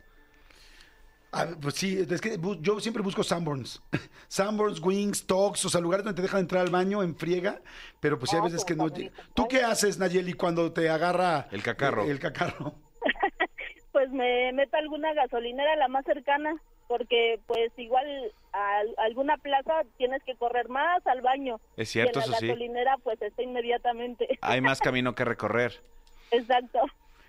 Ah, 1.31 1.48
pues 1.60 1.74
sí, 1.74 1.98
es 2.07 2.21
que 2.21 2.39
yo 2.62 2.80
siempre 2.80 3.01
busco 3.01 3.24
Sanborns. 3.24 3.81
Sanborns, 4.27 4.80
Wings, 4.80 5.25
Talks, 5.25 5.65
o 5.65 5.69
sea, 5.69 5.81
lugares 5.81 6.06
donde 6.06 6.18
te 6.18 6.21
dejan 6.21 6.42
entrar 6.42 6.62
al 6.62 6.69
baño 6.69 7.01
en 7.01 7.15
friega, 7.15 7.60
pero 8.00 8.19
pues 8.19 8.30
sí 8.30 8.36
hay 8.36 8.44
veces 8.44 8.63
que 8.63 8.77
como 8.77 8.89
no. 8.89 8.95
¿Tú 9.33 9.48
qué 9.48 9.63
haces, 9.63 9.98
Nayeli, 9.98 10.33
cuando 10.33 10.71
te 10.71 10.89
agarra 10.89 11.48
El 11.51 11.63
cacarro. 11.63 12.04
El, 12.04 12.12
el 12.12 12.19
cacarro. 12.19 12.75
Pues 13.92 14.10
me 14.10 14.51
meto 14.54 14.75
a 14.75 14.80
alguna 14.80 15.13
gasolinera 15.13 15.75
la 15.75 15.88
más 15.88 16.04
cercana, 16.04 16.60
porque 16.94 17.40
pues 17.48 17.72
igual 17.78 18.06
a, 18.51 18.81
alguna 19.04 19.38
plaza 19.38 19.81
tienes 19.98 20.22
que 20.22 20.36
correr 20.36 20.69
más 20.69 21.01
al 21.07 21.22
baño. 21.22 21.60
Es 21.75 21.90
cierto, 21.90 22.19
y 22.19 22.22
en 22.22 22.30
la 22.30 22.36
eso 22.36 22.40
sí. 22.40 22.48
gasolinera 22.50 22.98
pues 23.04 23.19
está 23.19 23.42
inmediatamente. 23.42 24.38
Hay 24.42 24.62
más 24.62 24.80
camino 24.88 25.16
que 25.16 25.25
recorrer. 25.25 25.81
Exacto. 26.30 26.81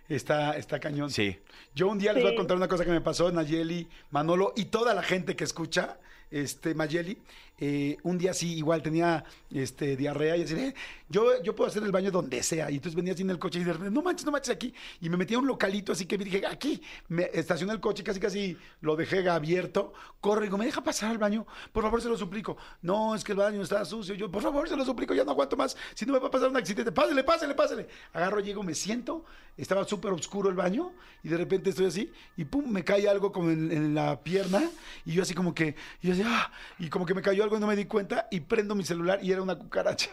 Está, 0.07 0.59
está 0.59 0.81
cañón. 0.81 1.09
Sí. 1.09 1.41
Yo 1.75 1.89
un 1.89 1.99
día 1.99 2.13
les 2.13 2.23
voy 2.23 2.35
a 2.35 2.37
contar 2.37 2.59
una 2.59 2.69
cosa 2.69 2.85
que 2.85 2.91
me 2.91 3.01
pasó, 3.01 3.33
Nayeli, 3.33 3.89
Manolo 4.11 4.53
y 4.55 4.67
toda 4.67 4.93
la 4.93 5.03
gente 5.03 5.35
que 5.35 5.45
escucha, 5.45 5.97
este, 6.35 6.75
Mayeli. 6.75 7.17
eh, 7.61 7.97
un 8.03 8.19
día 8.19 8.35
sí, 8.35 8.57
igual 8.57 8.83
tenía 8.83 9.25
este, 9.53 9.97
diarrea 9.97 10.37
y 10.37 10.43
así, 10.43 10.55
de, 10.55 10.75
yo, 11.09 11.41
yo 11.45 11.55
puedo 11.55 11.71
hacer 11.71 11.85
el 11.85 11.93
baño 11.93 12.11
donde 12.11 12.43
sea. 12.43 12.69
Y 12.73 12.75
entonces 12.75 12.97
venía 12.97 13.13
así 13.13 13.23
en 13.23 13.31
el 13.31 13.39
coche 13.39 13.61
y 13.61 13.65
de 13.65 13.73
repente, 13.73 13.95
no 13.95 14.03
manches, 14.03 14.27
no 14.27 14.33
manches 14.33 14.53
aquí. 14.53 14.75
Y 15.01 15.09
me 15.09 15.17
metí 15.17 15.35
a 15.35 15.39
un 15.39 15.47
localito 15.47 15.93
así 15.93 16.07
que 16.07 16.19
me 16.19 16.25
dije, 16.25 16.45
aquí. 16.45 16.83
Me 17.07 17.31
estacioné 17.33 17.73
el 17.73 17.81
coche, 17.81 18.03
casi 18.03 18.19
casi 18.19 18.57
lo 18.81 18.97
dejé 18.97 19.29
abierto. 19.29 19.93
Corro 20.21 20.41
y 20.43 20.49
digo, 20.49 20.59
¿me 20.59 20.67
deja 20.67 20.83
pasar 20.83 21.13
al 21.13 21.19
baño? 21.19 21.47
Por 21.73 21.85
favor, 21.85 22.03
se 22.03 22.09
lo 22.09 22.17
suplico. 22.17 22.57
No, 22.83 23.15
es 23.15 23.23
que 23.23 23.31
el 23.31 23.39
baño 23.39 23.63
está 23.63 23.85
sucio. 23.85 24.17
Yo, 24.17 24.29
por 24.29 24.43
favor, 24.43 24.69
se 24.69 24.77
lo 24.77 24.85
suplico, 24.85 25.15
ya 25.15 25.23
no 25.23 25.31
aguanto 25.31 25.57
más. 25.57 25.77
Si 25.95 26.05
no 26.05 26.15
me 26.15 26.19
va 26.19 26.27
a 26.27 26.31
pasar 26.33 26.49
un 26.49 26.57
accidente, 26.57 26.91
pásele, 26.91 27.23
pásele, 27.23 27.55
pásele. 27.55 27.87
Agarro, 28.13 28.41
llego, 28.41 28.65
me 28.65 28.75
siento. 28.75 29.25
Estaba 29.57 29.85
súper 29.85 30.13
oscuro 30.13 30.51
el 30.51 30.57
baño 30.57 30.93
y 31.23 31.29
de 31.29 31.37
repente 31.37 31.71
estoy 31.71 31.87
así 31.87 32.13
y 32.37 32.45
pum, 32.45 32.69
me 32.69 32.83
cae 32.83 33.09
algo 33.09 33.31
como 33.31 33.51
en, 33.51 33.95
la 33.95 34.21
pierna 34.21 34.69
y 35.07 35.13
yo 35.13 35.23
así 35.23 35.33
como 35.33 35.55
que, 35.55 35.77
yo 36.03 36.13
así, 36.13 36.24
ah, 36.25 36.51
y 36.79 36.89
como 36.89 37.07
que 37.07 37.15
me 37.15 37.23
cayó 37.23 37.43
algo 37.45 37.57
y 37.57 37.61
no 37.61 37.67
me 37.67 37.77
di 37.77 37.85
cuenta 37.85 38.27
y 38.31 38.41
prendo 38.41 38.75
mi 38.75 38.85
celular 38.85 39.19
y 39.23 39.31
era 39.33 39.43
una 39.43 39.57
cucaracha. 39.57 40.11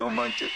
No 0.00 0.10
manches. 0.10 0.50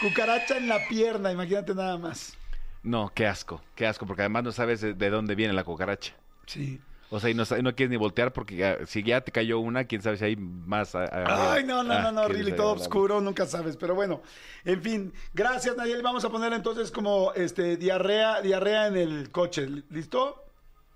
Cucaracha 0.00 0.56
en 0.56 0.68
la 0.68 0.78
pierna, 0.88 1.30
imagínate 1.30 1.74
nada 1.74 1.96
más. 1.98 2.36
No, 2.82 3.12
qué 3.14 3.26
asco, 3.26 3.62
qué 3.76 3.86
asco, 3.86 4.06
porque 4.06 4.22
además 4.22 4.42
no 4.44 4.52
sabes 4.52 4.80
de, 4.80 4.94
de 4.94 5.10
dónde 5.10 5.34
viene 5.36 5.52
la 5.52 5.62
cucaracha. 5.64 6.14
Sí. 6.46 6.80
O 7.10 7.20
sea, 7.20 7.28
y 7.28 7.34
no, 7.34 7.44
no 7.44 7.74
quieres 7.76 7.90
ni 7.90 7.96
voltear 7.96 8.32
porque 8.32 8.56
ya- 8.56 8.78
si 8.86 9.02
ya 9.02 9.20
te 9.20 9.30
cayó 9.30 9.60
una, 9.60 9.84
quién 9.84 10.00
sabe 10.02 10.16
si 10.16 10.24
hay 10.24 10.36
más. 10.36 10.94
a- 10.94 11.04
a- 11.04 11.52
Ay, 11.52 11.62
no, 11.64 11.84
no, 11.84 11.92
Ah, 11.92 12.00
no, 12.04 12.10
no, 12.12 12.26
qué 12.26 12.32
really, 12.32 12.52
todo 12.56 12.72
oscuro, 12.72 13.20
nunca 13.20 13.44
sabes, 13.46 13.76
pero 13.76 13.94
bueno, 13.94 14.22
en 14.64 14.82
fin, 14.82 15.12
gracias 15.34 15.76
Nayeli, 15.76 16.00
vamos 16.02 16.24
a 16.24 16.30
poner 16.30 16.52
entonces 16.54 16.90
como 16.90 17.32
este 17.34 17.76
diarrea, 17.76 18.40
diarrea 18.40 18.86
en 18.86 18.96
el 18.96 19.30
coche, 19.30 19.68
¿listo? 19.90 20.42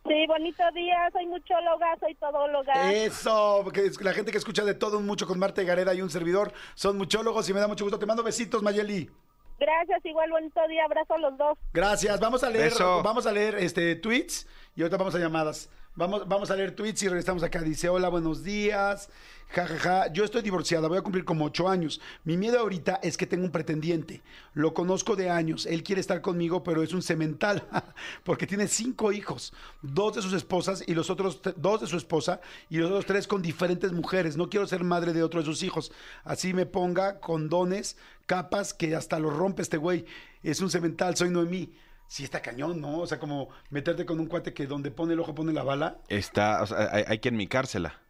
Sí, 0.09 0.27
bonito 0.27 0.63
día, 0.73 1.09
soy 1.13 1.27
muchóloga, 1.27 1.97
soy 2.01 2.15
todóloga. 2.15 2.93
Eso, 2.93 3.61
porque 3.65 3.91
la 4.01 4.13
gente 4.13 4.31
que 4.31 4.39
escucha 4.39 4.65
de 4.65 4.75
todo 4.75 4.99
un 4.99 5.07
mucho 5.07 5.27
con 5.27 5.39
Marta 5.39 5.63
y 5.63 5.67
Gareda 5.67 5.95
y 5.95 6.03
un 6.03 6.11
servidor 6.11 6.53
son 6.75 6.97
muchólogos 6.97 7.49
y 7.49 7.55
me 7.55 7.61
da 7.61 7.69
mucho 7.69 7.85
gusto. 7.85 7.99
Te 7.99 8.07
mando 8.07 8.23
besitos, 8.23 8.63
Mayeli. 8.63 9.11
Gracias, 9.59 10.05
igual 10.05 10.31
bonito 10.31 10.61
día, 10.69 10.85
abrazo 10.85 11.15
a 11.15 11.19
los 11.19 11.37
dos. 11.39 11.59
Gracias. 11.73 12.21
Vamos 12.21 12.45
a 12.45 12.51
leer, 12.51 12.71
Beso. 12.71 13.03
vamos 13.03 13.27
a 13.27 13.33
leer 13.33 13.57
este 13.57 13.97
tweets 13.97 14.47
y 14.77 14.83
ahorita 14.83 14.97
vamos 14.97 15.15
a 15.15 15.19
llamadas. 15.19 15.71
Vamos, 15.97 16.29
vamos 16.29 16.51
a 16.51 16.57
leer 16.57 16.73
tweets 16.73 17.05
y 17.05 17.09
regresamos 17.09 17.43
acá. 17.43 17.63
Dice, 17.63 17.89
hola, 17.89 18.11
buenos 18.11 18.45
días. 18.45 19.09
Ja, 19.49 19.67
ja, 19.67 19.79
ja. 19.79 20.13
Yo 20.13 20.25
estoy 20.25 20.43
divorciada, 20.43 20.89
voy 20.89 20.99
a 20.99 21.03
cumplir 21.03 21.25
como 21.25 21.47
ocho 21.47 21.71
años. 21.71 22.03
Mi 22.23 22.37
miedo 22.37 22.61
ahorita 22.61 23.01
es 23.03 23.17
que 23.17 23.27
tengo 23.27 23.47
un 23.47 23.51
pretendiente. 23.51 24.21
Lo 24.53 24.75
conozco 24.75 25.17
de 25.17 25.31
años. 25.31 25.65
Él 25.65 25.83
quiere 25.83 26.03
estar 26.03 26.21
conmigo, 26.21 26.63
pero 26.63 26.83
es 26.83 26.93
un 26.93 27.01
cemental. 27.01 27.67
Porque 28.25 28.47
tiene 28.47 28.69
cinco 28.69 29.11
hijos. 29.11 29.55
Dos 29.81 30.17
de 30.17 30.21
sus 30.21 30.35
esposas 30.35 30.85
y 30.87 30.93
los 30.93 31.09
otros, 31.09 31.41
dos 31.57 31.81
de 31.81 31.87
su 31.87 31.97
esposa 31.97 32.43
y 32.69 32.77
los 32.77 32.91
otros 32.91 33.07
tres 33.07 33.27
con 33.27 33.41
diferentes 33.41 33.93
mujeres. 33.93 34.37
No 34.37 34.51
quiero 34.51 34.67
ser 34.67 34.85
madre 34.85 35.15
de 35.15 35.23
otro 35.23 35.41
de 35.41 35.47
sus 35.47 35.63
hijos. 35.63 35.93
Así 36.25 36.53
me 36.53 36.67
ponga 36.67 37.21
condones, 37.21 37.97
capas 38.27 38.75
que 38.75 38.95
hasta 38.95 39.19
lo 39.19 39.31
rompe 39.31 39.63
este 39.63 39.79
güey. 39.79 40.05
Es 40.43 40.61
un 40.61 40.69
cemental, 40.69 41.17
soy 41.17 41.31
Noemí. 41.31 41.73
Sí 42.09 42.25
está 42.25 42.41
cañón, 42.41 42.81
¿no? 42.81 43.01
O 43.01 43.07
sea, 43.07 43.19
como 43.19 43.49
meterte 43.71 44.07
con 44.07 44.21
un 44.21 44.27
cuate 44.27 44.55
que 44.55 44.67
donde 44.67 44.91
pone 44.91 45.15
el 45.15 45.21
ojo 45.21 45.35
pone 45.35 45.53
la 45.53 45.63
bala. 45.63 45.99
Está, 46.09 46.63
o 46.63 46.67
sea, 46.67 46.89
hay, 46.93 47.05
hay 47.07 47.19
que 47.19 47.31
enmicársela. 47.31 48.01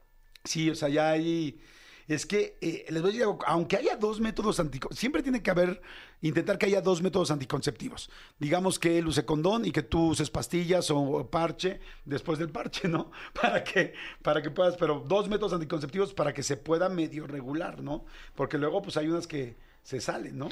Sí, 0.45 0.71
o 0.71 0.75
sea, 0.75 0.89
ya 0.89 1.11
ahí... 1.11 1.59
es 2.07 2.25
que 2.25 2.57
eh, 2.61 2.85
les 2.89 3.03
voy 3.03 3.11
a 3.11 3.13
decir 3.13 3.23
algo, 3.23 3.39
aunque 3.47 3.77
haya 3.77 3.97
dos 3.97 4.21
métodos 4.21 4.61
anticonceptivos, 4.61 4.99
siempre 4.99 5.23
tiene 5.23 5.43
que 5.43 5.51
haber, 5.51 5.83
intentar 6.21 6.57
que 6.57 6.67
haya 6.67 6.81
dos 6.81 7.03
métodos 7.03 7.31
anticonceptivos. 7.31 8.11
Digamos 8.39 8.79
que 8.79 8.99
él 8.99 9.09
use 9.09 9.25
condón 9.25 9.65
y 9.65 9.73
que 9.73 9.83
tú 9.83 10.09
uses 10.09 10.31
pastillas 10.31 10.91
o 10.91 11.29
parche 11.31 11.81
después 12.05 12.39
del 12.39 12.51
parche, 12.51 12.87
¿no? 12.87 13.11
Para 13.41 13.65
que, 13.65 13.95
para 14.23 14.41
que 14.41 14.51
puedas, 14.51 14.77
pero 14.77 15.01
dos 15.01 15.29
métodos 15.29 15.53
anticonceptivos 15.53 16.15
para 16.15 16.33
que 16.33 16.43
se 16.43 16.57
pueda 16.57 16.89
medio 16.89 17.27
regular, 17.27 17.83
¿no? 17.83 18.05
Porque 18.35 18.59
luego 18.59 18.83
pues 18.83 18.97
hay 18.97 19.09
unas 19.09 19.27
que 19.27 19.57
se 19.87 20.01
salen, 20.01 20.37
¿no? 20.37 20.49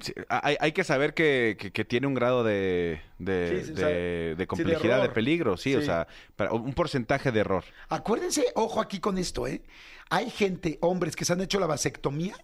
Sí, 0.00 0.12
hay, 0.28 0.56
hay 0.60 0.72
que 0.72 0.84
saber 0.84 1.14
que, 1.14 1.56
que- 1.58 1.70
que 1.72 1.84
tiene 1.86 2.06
un 2.06 2.12
grado 2.14 2.44
de, 2.44 3.00
de, 3.18 3.60
Sí, 3.62 3.66
sí, 3.68 3.72
de- 3.72 3.84
de 3.84 4.34
de 4.36 4.46
complejidad, 4.46 4.96
de, 4.98 5.02
error. 5.04 5.14
peligro, 5.14 5.56
sí, 5.56 5.74
o 5.74 5.80
sea, 5.80 6.06
para- 6.36 6.52
un 6.52 6.74
porcentaje 6.74 7.32
de 7.32 7.40
error. 7.40 7.64
Acuérdense, 7.88 8.44
ojo 8.54 8.80
aquí 8.82 9.00
con 9.00 9.16
esto, 9.16 9.46
¿eh? 9.46 9.62
Hay 10.10 10.28
gente, 10.28 10.76
hombres, 10.82 11.16
que 11.16 11.24
se 11.24 11.32
han 11.32 11.40
hecho 11.40 11.58
la 11.58 11.66
vasectomía 11.66 12.36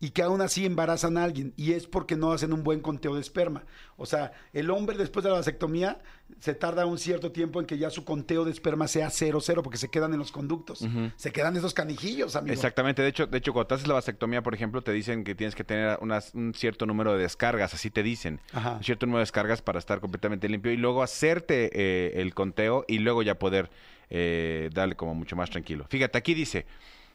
y 0.00 0.10
que 0.10 0.22
aún 0.22 0.40
así 0.42 0.66
embarazan 0.66 1.16
a 1.16 1.24
alguien 1.24 1.54
y 1.56 1.72
es 1.72 1.86
porque 1.86 2.16
no 2.16 2.32
hacen 2.32 2.52
un 2.52 2.62
buen 2.62 2.80
conteo 2.80 3.14
de 3.14 3.20
esperma. 3.20 3.64
O 3.96 4.06
sea, 4.06 4.32
el 4.52 4.70
hombre 4.70 4.96
después 4.98 5.22
de 5.24 5.30
la 5.30 5.36
vasectomía 5.36 6.00
se 6.40 6.54
tarda 6.54 6.84
un 6.84 6.98
cierto 6.98 7.32
tiempo 7.32 7.60
en 7.60 7.66
que 7.66 7.78
ya 7.78 7.88
su 7.90 8.04
conteo 8.04 8.44
de 8.44 8.50
esperma 8.50 8.88
sea 8.88 9.08
cero, 9.10 9.40
cero, 9.40 9.62
porque 9.62 9.78
se 9.78 9.88
quedan 9.88 10.12
en 10.12 10.18
los 10.18 10.32
conductos. 10.32 10.86
Se 11.16 11.30
quedan 11.32 11.56
esos 11.56 11.72
canijillos, 11.74 12.34
amigo. 12.36 12.52
Exactamente, 12.52 13.02
de 13.02 13.08
hecho, 13.08 13.26
de 13.26 13.38
hecho, 13.38 13.52
cuando 13.52 13.68
te 13.68 13.74
haces 13.76 13.86
la 13.86 13.94
vasectomía, 13.94 14.42
por 14.42 14.54
ejemplo, 14.54 14.82
te 14.82 14.92
dicen 14.92 15.22
que 15.24 15.34
tienes 15.34 15.54
que 15.54 15.64
tener 15.64 15.96
unas- 16.02 16.34
un 16.34 16.52
cierto 16.54 16.86
número 16.86 17.12
de 17.14 17.20
descargas, 17.20 17.72
así 17.72 17.88
te 17.90 18.02
dicen, 18.02 18.40
Ajá. 18.52 18.72
un 18.72 18.84
cierto 18.84 19.06
número 19.06 19.20
de 19.20 19.22
descargas 19.22 19.62
para 19.62 19.78
estar 19.78 20.00
completamente 20.00 20.48
limpio 20.48 20.72
y 20.72 20.76
luego 20.76 21.02
hacerte 21.02 21.70
eh, 21.72 22.20
el 22.20 22.34
conteo 22.34 22.84
y 22.88 22.98
luego 22.98 23.22
ya 23.22 23.38
poder 23.38 23.70
eh, 24.10 24.68
darle 24.74 24.96
como 24.96 25.14
mucho 25.14 25.34
más 25.36 25.48
tranquilo. 25.50 25.86
Fíjate, 25.88 26.18
aquí 26.18 26.34
dice 26.34 26.66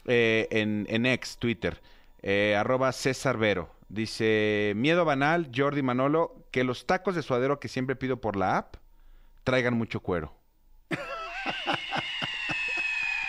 eh, 0.05 0.47
en, 0.51 0.87
en 0.89 1.05
ex, 1.05 1.37
Twitter, 1.37 1.79
eh, 2.21 2.55
arroba 2.57 2.91
César 2.91 3.37
Vero, 3.37 3.69
dice, 3.89 4.73
miedo 4.75 5.05
banal, 5.05 5.49
Jordi 5.55 5.81
Manolo, 5.81 6.45
que 6.51 6.63
los 6.63 6.85
tacos 6.85 7.15
de 7.15 7.21
suadero 7.23 7.59
que 7.59 7.67
siempre 7.67 7.95
pido 7.95 8.19
por 8.21 8.35
la 8.35 8.57
app 8.57 8.75
traigan 9.43 9.73
mucho 9.75 9.99
cuero. 10.01 10.33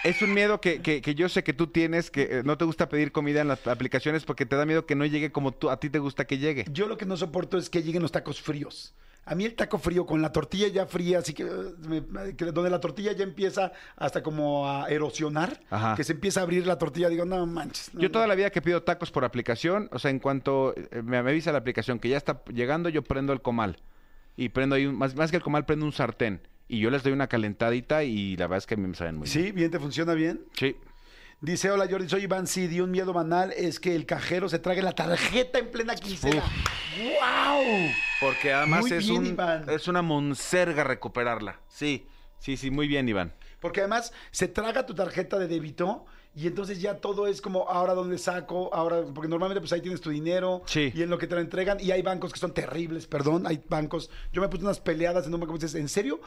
Es 0.02 0.22
un 0.22 0.32
miedo 0.32 0.62
que, 0.62 0.80
que- 0.80 1.02
que 1.02 1.14
yo 1.14 1.28
sé 1.28 1.44
que 1.44 1.52
tú 1.52 1.66
tienes, 1.66 2.10
que 2.10 2.22
eh, 2.22 2.42
no 2.42 2.56
te 2.56 2.64
gusta 2.64 2.88
pedir 2.88 3.12
comida 3.12 3.42
en 3.42 3.48
las 3.48 3.66
aplicaciones 3.66 4.24
porque 4.24 4.46
te 4.46 4.56
da 4.56 4.64
miedo 4.64 4.86
que 4.86 4.94
no 4.94 5.04
llegue 5.04 5.30
como 5.30 5.52
tú, 5.52 5.68
a 5.68 5.78
ti 5.78 5.90
te 5.90 5.98
gusta 5.98 6.26
que 6.26 6.38
llegue. 6.38 6.64
Yo 6.70 6.86
lo 6.88 6.96
que 6.96 7.04
no 7.04 7.18
soporto 7.18 7.58
es 7.58 7.68
que 7.68 7.82
lleguen 7.82 8.00
los 8.00 8.10
tacos 8.12 8.40
fríos. 8.40 8.94
A 9.26 9.34
mí 9.34 9.44
el 9.44 9.54
taco 9.54 9.78
frío 9.78 10.06
con 10.06 10.22
la 10.22 10.32
tortilla 10.32 10.66
ya 10.68 10.86
fría, 10.86 11.18
así 11.18 11.34
que, 11.34 11.44
uh, 11.44 11.74
me- 11.86 12.34
que 12.36 12.46
donde 12.46 12.70
la 12.70 12.80
tortilla 12.80 13.12
ya 13.12 13.22
empieza 13.22 13.70
hasta 13.96 14.22
como 14.22 14.68
a 14.68 14.88
erosionar, 14.88 15.60
Ajá. 15.70 15.94
que 15.94 16.02
se 16.04 16.12
empieza 16.12 16.40
a 16.40 16.42
abrir 16.44 16.66
la 16.66 16.78
tortilla, 16.78 17.08
digo, 17.08 17.24
no 17.24 17.46
manches. 17.46 17.94
no, 17.94 18.00
Yo 18.00 18.08
no. 18.08 18.12
toda 18.12 18.26
la 18.26 18.34
vida 18.34 18.50
que 18.50 18.60
pido 18.62 18.82
tacos 18.82 19.10
por 19.10 19.24
aplicación, 19.24 19.88
o 19.92 19.98
sea, 19.98 20.10
en 20.10 20.18
cuanto 20.18 20.74
eh, 20.76 21.02
me, 21.02 21.16
avisa 21.18 21.52
la 21.52 21.58
aplicación 21.58 21.98
que 22.00 22.08
ya 22.08 22.16
está 22.16 22.42
llegando, 22.52 22.88
yo 22.88 23.02
prendo 23.02 23.32
el 23.32 23.40
comal. 23.42 23.76
Y 24.36 24.48
prendo 24.48 24.74
ahí, 24.76 24.86
un- 24.86 24.96
más, 24.96 25.14
más 25.14 25.30
que 25.30 25.36
el 25.36 25.42
comal, 25.42 25.64
prendo 25.66 25.84
un 25.84 25.92
sartén. 25.92 26.40
Y 26.66 26.78
yo 26.80 26.90
les 26.90 27.02
doy 27.02 27.12
una 27.12 27.26
calentadita 27.26 28.04
y 28.04 28.36
la 28.36 28.46
verdad 28.46 28.58
es 28.58 28.66
que 28.66 28.74
a 28.74 28.76
mí 28.78 28.86
me 28.86 28.94
saben 28.94 29.16
muy 29.16 29.28
bien. 29.28 29.44
Sí, 29.46 29.52
bien, 29.52 29.70
te 29.70 29.78
funciona 29.78 30.14
bien. 30.14 30.40
Sí. 30.54 30.76
Dice, 31.42 31.70
hola 31.70 31.86
Jordi, 31.90 32.06
soy 32.08 32.24
Iván 32.24 32.46
Cid 32.46 32.70
y 32.70 32.80
un 32.80 32.90
miedo 32.90 33.14
banal 33.14 33.52
es 33.56 33.80
que 33.80 33.94
el 33.96 34.04
cajero 34.04 34.48
se 34.50 34.58
trague 34.58 34.82
la 34.82 34.92
tarjeta 34.92 35.58
en 35.58 35.70
plena 35.70 35.94
quincena. 35.94 36.42
¡Wow! 36.98 37.64
Porque 38.20 38.52
además 38.52 38.82
Muy 38.82 38.92
es, 38.92 39.06
bien, 39.08 39.18
un- 39.20 39.26
Iván. 39.26 39.64
es 39.70 39.88
una 39.88 40.02
monserga 40.02 40.84
recuperarla. 40.84 41.58
Sí, 41.68 42.06
sí, 42.38 42.58
sí, 42.58 42.70
muy 42.70 42.86
bien, 42.88 43.08
Iván. 43.08 43.32
Porque 43.58 43.80
además 43.80 44.12
se 44.30 44.48
traga 44.48 44.84
tu 44.84 44.94
tarjeta 44.94 45.38
de 45.38 45.48
débito 45.48 46.04
y 46.34 46.46
entonces 46.46 46.80
ya 46.80 46.94
todo 46.96 47.26
es 47.26 47.40
como, 47.40 47.68
ahora 47.68 47.94
dónde 47.94 48.16
saco, 48.18 48.72
ahora, 48.72 49.04
porque 49.14 49.28
normalmente 49.28 49.60
pues 49.60 49.72
ahí 49.72 49.80
tienes 49.80 50.00
tu 50.00 50.10
dinero 50.10 50.62
Sí. 50.66 50.92
y 50.94 51.02
en 51.02 51.10
lo 51.10 51.18
que 51.18 51.26
te 51.26 51.34
lo 51.34 51.40
entregan 51.40 51.78
y 51.80 51.90
hay 51.90 52.02
bancos 52.02 52.32
que 52.32 52.38
son 52.38 52.54
terribles, 52.54 53.06
perdón, 53.06 53.46
hay 53.46 53.60
bancos, 53.68 54.10
yo 54.32 54.40
me 54.40 54.48
puse 54.48 54.62
unas 54.62 54.80
peleadas 54.80 55.26
en 55.26 55.34
un 55.34 55.40
banco 55.40 55.54
y 55.54 55.58
dices, 55.58 55.74
¿en 55.74 55.88
serio? 55.88 56.20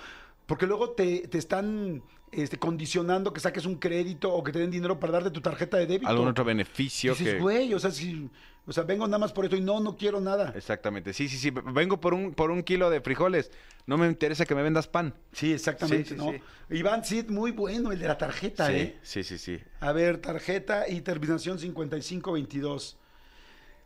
Porque 0.45 0.67
luego 0.67 0.89
te, 0.91 1.27
te 1.29 1.37
están 1.37 2.03
este, 2.33 2.59
condicionando 2.59 3.31
que 3.31 3.39
saques 3.39 3.65
un 3.65 3.75
crédito 3.75 4.33
o 4.33 4.43
que 4.43 4.51
te 4.51 4.59
den 4.59 4.71
dinero 4.71 4.99
para 4.99 5.13
darte 5.13 5.31
tu 5.31 5.39
tarjeta 5.39 5.77
de 5.77 5.85
débito. 5.85 6.09
Algún 6.09 6.27
otro 6.27 6.43
beneficio 6.43 7.13
Dices, 7.13 7.35
que... 7.35 7.39
güey, 7.39 7.73
o 7.73 7.79
sea, 7.79 7.91
si, 7.91 8.29
o 8.65 8.71
sea, 8.71 8.83
vengo 8.83 9.05
nada 9.07 9.17
más 9.19 9.33
por 9.33 9.43
esto 9.45 9.57
y 9.57 9.61
no, 9.61 9.79
no 9.79 9.97
quiero 9.97 10.21
nada. 10.21 10.53
Exactamente. 10.55 11.13
Sí, 11.13 11.27
sí, 11.27 11.37
sí. 11.37 11.51
Vengo 11.51 11.99
por 11.99 12.13
un, 12.13 12.33
por 12.33 12.49
un 12.51 12.63
kilo 12.63 12.89
de 12.89 13.01
frijoles. 13.01 13.51
No 13.85 13.97
me 13.97 14.07
interesa 14.07 14.45
que 14.45 14.55
me 14.55 14.63
vendas 14.63 14.87
pan. 14.87 15.13
Sí, 15.33 15.51
exactamente, 15.51 16.09
Sí, 16.09 16.15
sí, 16.15 16.17
¿no? 16.17 16.31
sí. 16.31 16.41
Iván 16.69 17.03
Cid, 17.03 17.29
muy 17.29 17.51
bueno 17.51 17.91
el 17.91 17.99
de 17.99 18.07
la 18.07 18.17
tarjeta, 18.17 18.67
sí, 18.67 18.73
¿eh? 18.73 18.99
sí, 19.01 19.23
sí, 19.23 19.37
sí. 19.37 19.61
A 19.81 19.91
ver, 19.91 20.19
tarjeta 20.19 20.87
y 20.87 21.01
terminación 21.01 21.59
5522. 21.59 22.97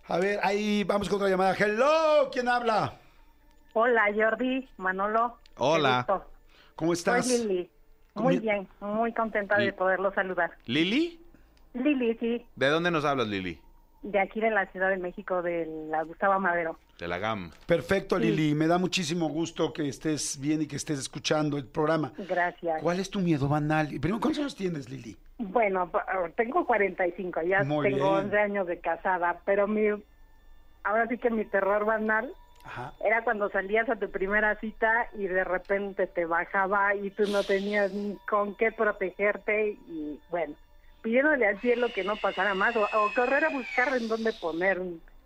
A 0.10 0.20
ver, 0.20 0.40
ahí 0.44 0.84
vamos 0.84 1.10
con 1.10 1.18
otra 1.18 1.30
llamada. 1.30 1.56
Hello, 1.58 2.30
¿quién 2.32 2.48
habla? 2.48 3.00
Hola 3.74 4.04
Jordi, 4.16 4.68
Manolo. 4.78 5.38
Hola. 5.58 6.06
¿Cómo 6.76 6.94
estás? 6.94 7.28
Soy 7.28 7.40
Lili. 7.40 7.70
Muy 8.14 8.40
bien, 8.40 8.68
muy 8.80 9.14
contenta 9.14 9.58
de 9.58 9.74
poderlo 9.74 10.12
saludar. 10.14 10.52
¿Lili? 10.66 11.20
Lili, 11.74 12.16
sí, 12.20 12.46
¿De 12.56 12.68
dónde 12.70 12.90
nos 12.90 13.06
hablas, 13.06 13.28
Lili? 13.28 13.60
De 14.04 14.20
aquí 14.20 14.40
de 14.40 14.52
la 14.52 14.66
Ciudad 14.68 14.90
de 14.90 14.98
México, 14.98 15.42
de 15.42 15.66
la 15.90 16.04
Gustavo 16.04 16.40
Madero. 16.40 16.78
De 17.00 17.08
la 17.08 17.18
GAM. 17.18 17.52
Perfecto, 17.66 18.18
Sí. 18.18 18.24
Lili. 18.24 18.56
Me 18.56 18.68
da 18.68 18.78
muchísimo 18.78 19.28
gusto 19.30 19.74
que 19.74 19.88
estés 19.88 20.40
bien 20.40 20.62
y 20.62 20.68
que 20.68 20.76
estés 20.76 21.00
escuchando 21.00 21.58
el 21.58 21.66
programa. 21.66 22.14
Gracias. 22.18 22.82
¿Cuál 22.82 23.00
es 23.00 23.10
tu 23.10 23.20
miedo 23.20 23.48
banal? 23.48 23.88
Primero, 23.88 24.20
¿cuántos 24.20 24.40
años 24.40 24.56
tienes, 24.56 24.90
Lili? 24.90 25.18
Bueno, 25.40 25.90
pa- 25.92 26.06
tengo 26.36 26.66
45, 26.66 27.42
ya 27.44 27.64
Muy 27.64 27.90
tengo 27.92 28.14
bien. 28.14 28.26
11 28.26 28.38
años 28.40 28.68
de 28.68 28.80
casada, 28.80 29.40
pero 29.46 29.68
mi 29.68 29.88
ahora 30.84 31.08
sí 31.08 31.18
que 31.18 31.30
mi 31.30 31.46
terror 31.46 31.86
banal 31.86 32.32
Ajá. 32.64 32.94
era 33.06 33.24
cuando 33.24 33.50
salías 33.50 33.88
a 33.90 33.96
tu 33.98 34.10
primera 34.10 34.56
cita 34.60 35.08
y 35.18 35.28
de 35.28 35.44
repente 35.44 36.08
te 36.08 36.26
bajaba 36.26 36.96
y 36.96 37.12
tú 37.12 37.24
no 37.28 37.44
tenías 37.44 37.94
ni 37.94 38.16
con 38.28 38.56
qué 38.56 38.72
protegerte 38.72 39.78
y 39.88 40.20
bueno, 40.32 40.56
pidiéndole 41.08 41.48
al 41.48 41.60
cielo 41.62 41.88
que 41.94 42.04
no 42.04 42.16
pasara 42.18 42.54
más 42.54 42.76
o, 42.76 42.82
o 42.84 43.14
correr 43.16 43.46
a 43.46 43.50
buscar 43.50 43.96
en 43.96 44.08
dónde 44.10 44.34
poner, 44.34 44.82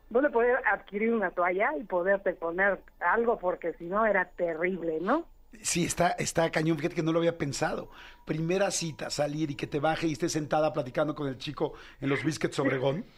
dónde 0.09 0.29
poder 0.29 0.57
adquirir 0.71 1.13
una 1.13 1.31
toalla 1.31 1.71
y 1.79 1.83
poderte 1.83 2.33
poner 2.33 2.79
algo 2.99 3.39
porque 3.39 3.73
si 3.73 3.85
no 3.85 4.05
era 4.05 4.25
terrible, 4.25 4.99
¿no? 5.01 5.25
Sí, 5.61 5.83
está, 5.83 6.11
está 6.11 6.49
cañón. 6.49 6.77
Fíjate 6.77 6.95
que 6.95 7.03
no 7.03 7.11
lo 7.11 7.19
había 7.19 7.37
pensado. 7.37 7.89
Primera 8.25 8.71
cita, 8.71 9.09
salir 9.09 9.51
y 9.51 9.55
que 9.55 9.67
te 9.67 9.79
baje 9.81 10.07
y 10.07 10.13
estés 10.13 10.31
sentada 10.31 10.71
platicando 10.71 11.13
con 11.13 11.27
el 11.27 11.37
chico 11.37 11.73
en 11.99 12.07
los 12.09 12.23
Biscuits 12.23 12.57
Obregón. 12.59 13.03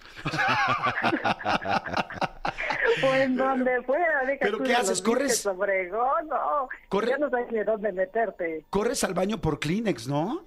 O 3.04 3.14
en 3.16 3.36
donde 3.36 3.82
fuera, 3.84 4.22
deja 4.26 4.40
¿Pero 4.42 4.58
tú 4.58 4.64
qué 4.64 4.70
de 4.70 4.76
haces? 4.76 5.02
¿Corres? 5.02 5.46
Obregón, 5.46 6.28
no, 6.30 6.70
Corre- 6.90 7.10
ya 7.10 7.18
no 7.18 7.30
sabes 7.30 7.52
ni 7.52 7.60
dónde 7.64 7.92
meterte. 7.92 8.64
Corres 8.70 9.04
al 9.04 9.14
baño 9.14 9.40
por 9.40 9.60
Kleenex, 9.60 10.08
¿no? 10.08 10.44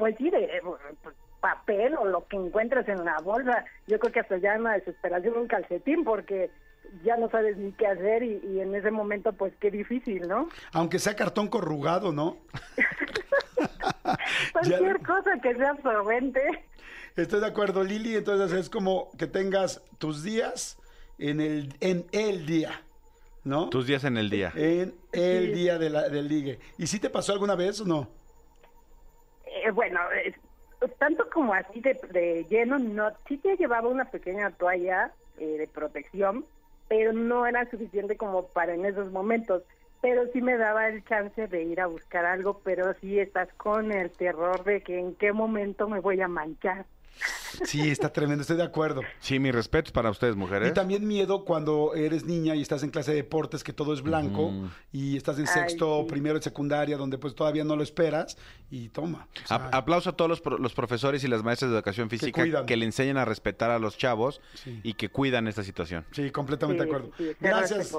Pues 0.00 0.16
sí, 0.18 0.30
de 0.30 0.42
eh, 0.44 0.60
pues, 0.64 1.14
papel 1.40 1.94
o 1.96 2.04
lo 2.06 2.26
que 2.26 2.36
encuentres 2.36 2.88
en 2.88 3.04
la 3.04 3.18
bolsa. 3.18 3.64
Yo 3.86 3.98
creo 4.00 4.12
que 4.12 4.20
hasta 4.20 4.38
ya 4.38 4.54
en 4.54 4.64
la 4.64 4.72
desesperación 4.72 5.36
un 5.36 5.46
calcetín 5.46 6.02
porque 6.04 6.50
ya 7.04 7.16
no 7.18 7.30
sabes 7.30 7.56
ni 7.58 7.70
qué 7.72 7.86
hacer 7.86 8.22
y, 8.22 8.40
y 8.44 8.60
en 8.60 8.74
ese 8.74 8.90
momento 8.90 9.32
pues 9.34 9.52
qué 9.60 9.70
difícil, 9.70 10.26
¿no? 10.26 10.48
Aunque 10.72 10.98
sea 10.98 11.14
cartón 11.14 11.48
corrugado, 11.48 12.12
¿no? 12.12 12.38
Cualquier 14.52 15.00
cosa 15.02 15.38
que 15.42 15.54
sea 15.54 15.70
absorbente. 15.70 16.40
Estoy 17.16 17.40
de 17.40 17.46
acuerdo, 17.46 17.84
Lili. 17.84 18.16
Entonces 18.16 18.58
es 18.58 18.70
como 18.70 19.10
que 19.18 19.26
tengas 19.26 19.82
tus 19.98 20.22
días 20.22 20.78
en 21.18 21.40
el, 21.40 21.74
en 21.80 22.06
el 22.12 22.46
día, 22.46 22.80
¿no? 23.44 23.68
Tus 23.68 23.86
días 23.86 24.04
en 24.04 24.16
el 24.16 24.30
día. 24.30 24.52
En 24.56 24.94
el 25.12 25.46
Sí. 25.48 25.52
día 25.52 25.78
de 25.78 25.90
la- 25.90 26.08
del 26.08 26.28
ligue. 26.28 26.58
¿Y 26.78 26.86
si 26.86 26.98
te 26.98 27.10
pasó 27.10 27.32
alguna 27.32 27.54
vez 27.54 27.80
o 27.80 27.84
no? 27.84 28.08
Eh, 29.70 29.72
bueno, 29.72 30.00
tanto 30.98 31.28
como 31.30 31.54
así 31.54 31.80
de, 31.80 31.98
de 32.10 32.44
lleno, 32.48 32.78
no. 32.78 33.10
Sí 33.28 33.38
te 33.38 33.56
llevaba 33.56 33.88
una 33.88 34.06
pequeña 34.06 34.50
toalla 34.50 35.12
eh, 35.38 35.58
de 35.58 35.68
protección, 35.68 36.44
pero 36.88 37.12
no 37.12 37.46
era 37.46 37.70
suficiente 37.70 38.16
como 38.16 38.46
para 38.48 38.74
en 38.74 38.84
esos 38.84 39.12
momentos. 39.12 39.62
Pero 40.02 40.26
sí 40.32 40.40
me 40.40 40.56
daba 40.56 40.88
el 40.88 41.04
chance 41.04 41.46
de 41.46 41.62
ir 41.62 41.80
a 41.80 41.86
buscar 41.86 42.24
algo, 42.24 42.60
pero 42.64 42.94
sí 43.00 43.18
estás 43.18 43.52
con 43.54 43.92
el 43.92 44.10
terror 44.10 44.64
de 44.64 44.82
que 44.82 44.98
en 44.98 45.14
qué 45.14 45.32
momento 45.32 45.88
me 45.88 46.00
voy 46.00 46.20
a 46.20 46.28
manchar. 46.28 46.86
Sí, 47.64 47.90
está 47.90 48.12
tremendo, 48.12 48.42
estoy 48.42 48.56
de 48.56 48.62
acuerdo. 48.62 49.02
Sí, 49.18 49.38
mis 49.38 49.54
respetos 49.54 49.92
para 49.92 50.10
ustedes, 50.10 50.36
mujeres. 50.36 50.70
Y 50.70 50.72
también 50.74 51.06
miedo 51.06 51.44
cuando 51.44 51.94
eres 51.94 52.24
niña 52.24 52.54
y 52.54 52.62
estás 52.62 52.82
en 52.82 52.90
clase 52.90 53.10
de 53.10 53.18
deportes 53.18 53.62
que 53.64 53.72
todo 53.72 53.92
es 53.92 54.02
blanco 54.02 54.52
y 54.92 55.16
estás 55.16 55.38
en 55.38 55.46
Ay, 55.48 55.54
sexto, 55.54 56.02
sí. 56.02 56.08
primero 56.10 56.36
de 56.38 56.42
secundaria 56.42 56.96
donde 56.96 57.18
pues 57.18 57.34
todavía 57.34 57.64
no 57.64 57.76
lo 57.76 57.82
esperas 57.82 58.36
y 58.70 58.88
toma. 58.88 59.26
o 59.44 59.46
sea, 59.48 59.56
A- 59.56 59.76
aplauso 59.78 60.10
a 60.10 60.12
todos 60.16 60.28
los, 60.28 60.40
pro- 60.40 60.58
los 60.58 60.72
profesores 60.74 61.22
y 61.24 61.28
las 61.28 61.42
maestras 61.42 61.70
de 61.70 61.76
educación 61.76 62.08
física 62.08 62.42
que, 62.66 62.76
le 62.76 62.84
enseñan 62.86 63.16
a 63.18 63.24
respetar 63.24 63.70
a 63.70 63.78
los 63.78 63.98
chavos 63.98 64.40
Sí. 64.54 64.80
y 64.82 64.94
que 64.94 65.08
cuidan 65.10 65.48
esta 65.48 65.62
situación. 65.62 66.04
sí, 66.12 66.30
completamente 66.30 66.84
Sí, 66.84 66.88
de 66.88 66.96
acuerdo. 66.96 67.12
Gracias. 67.40 67.96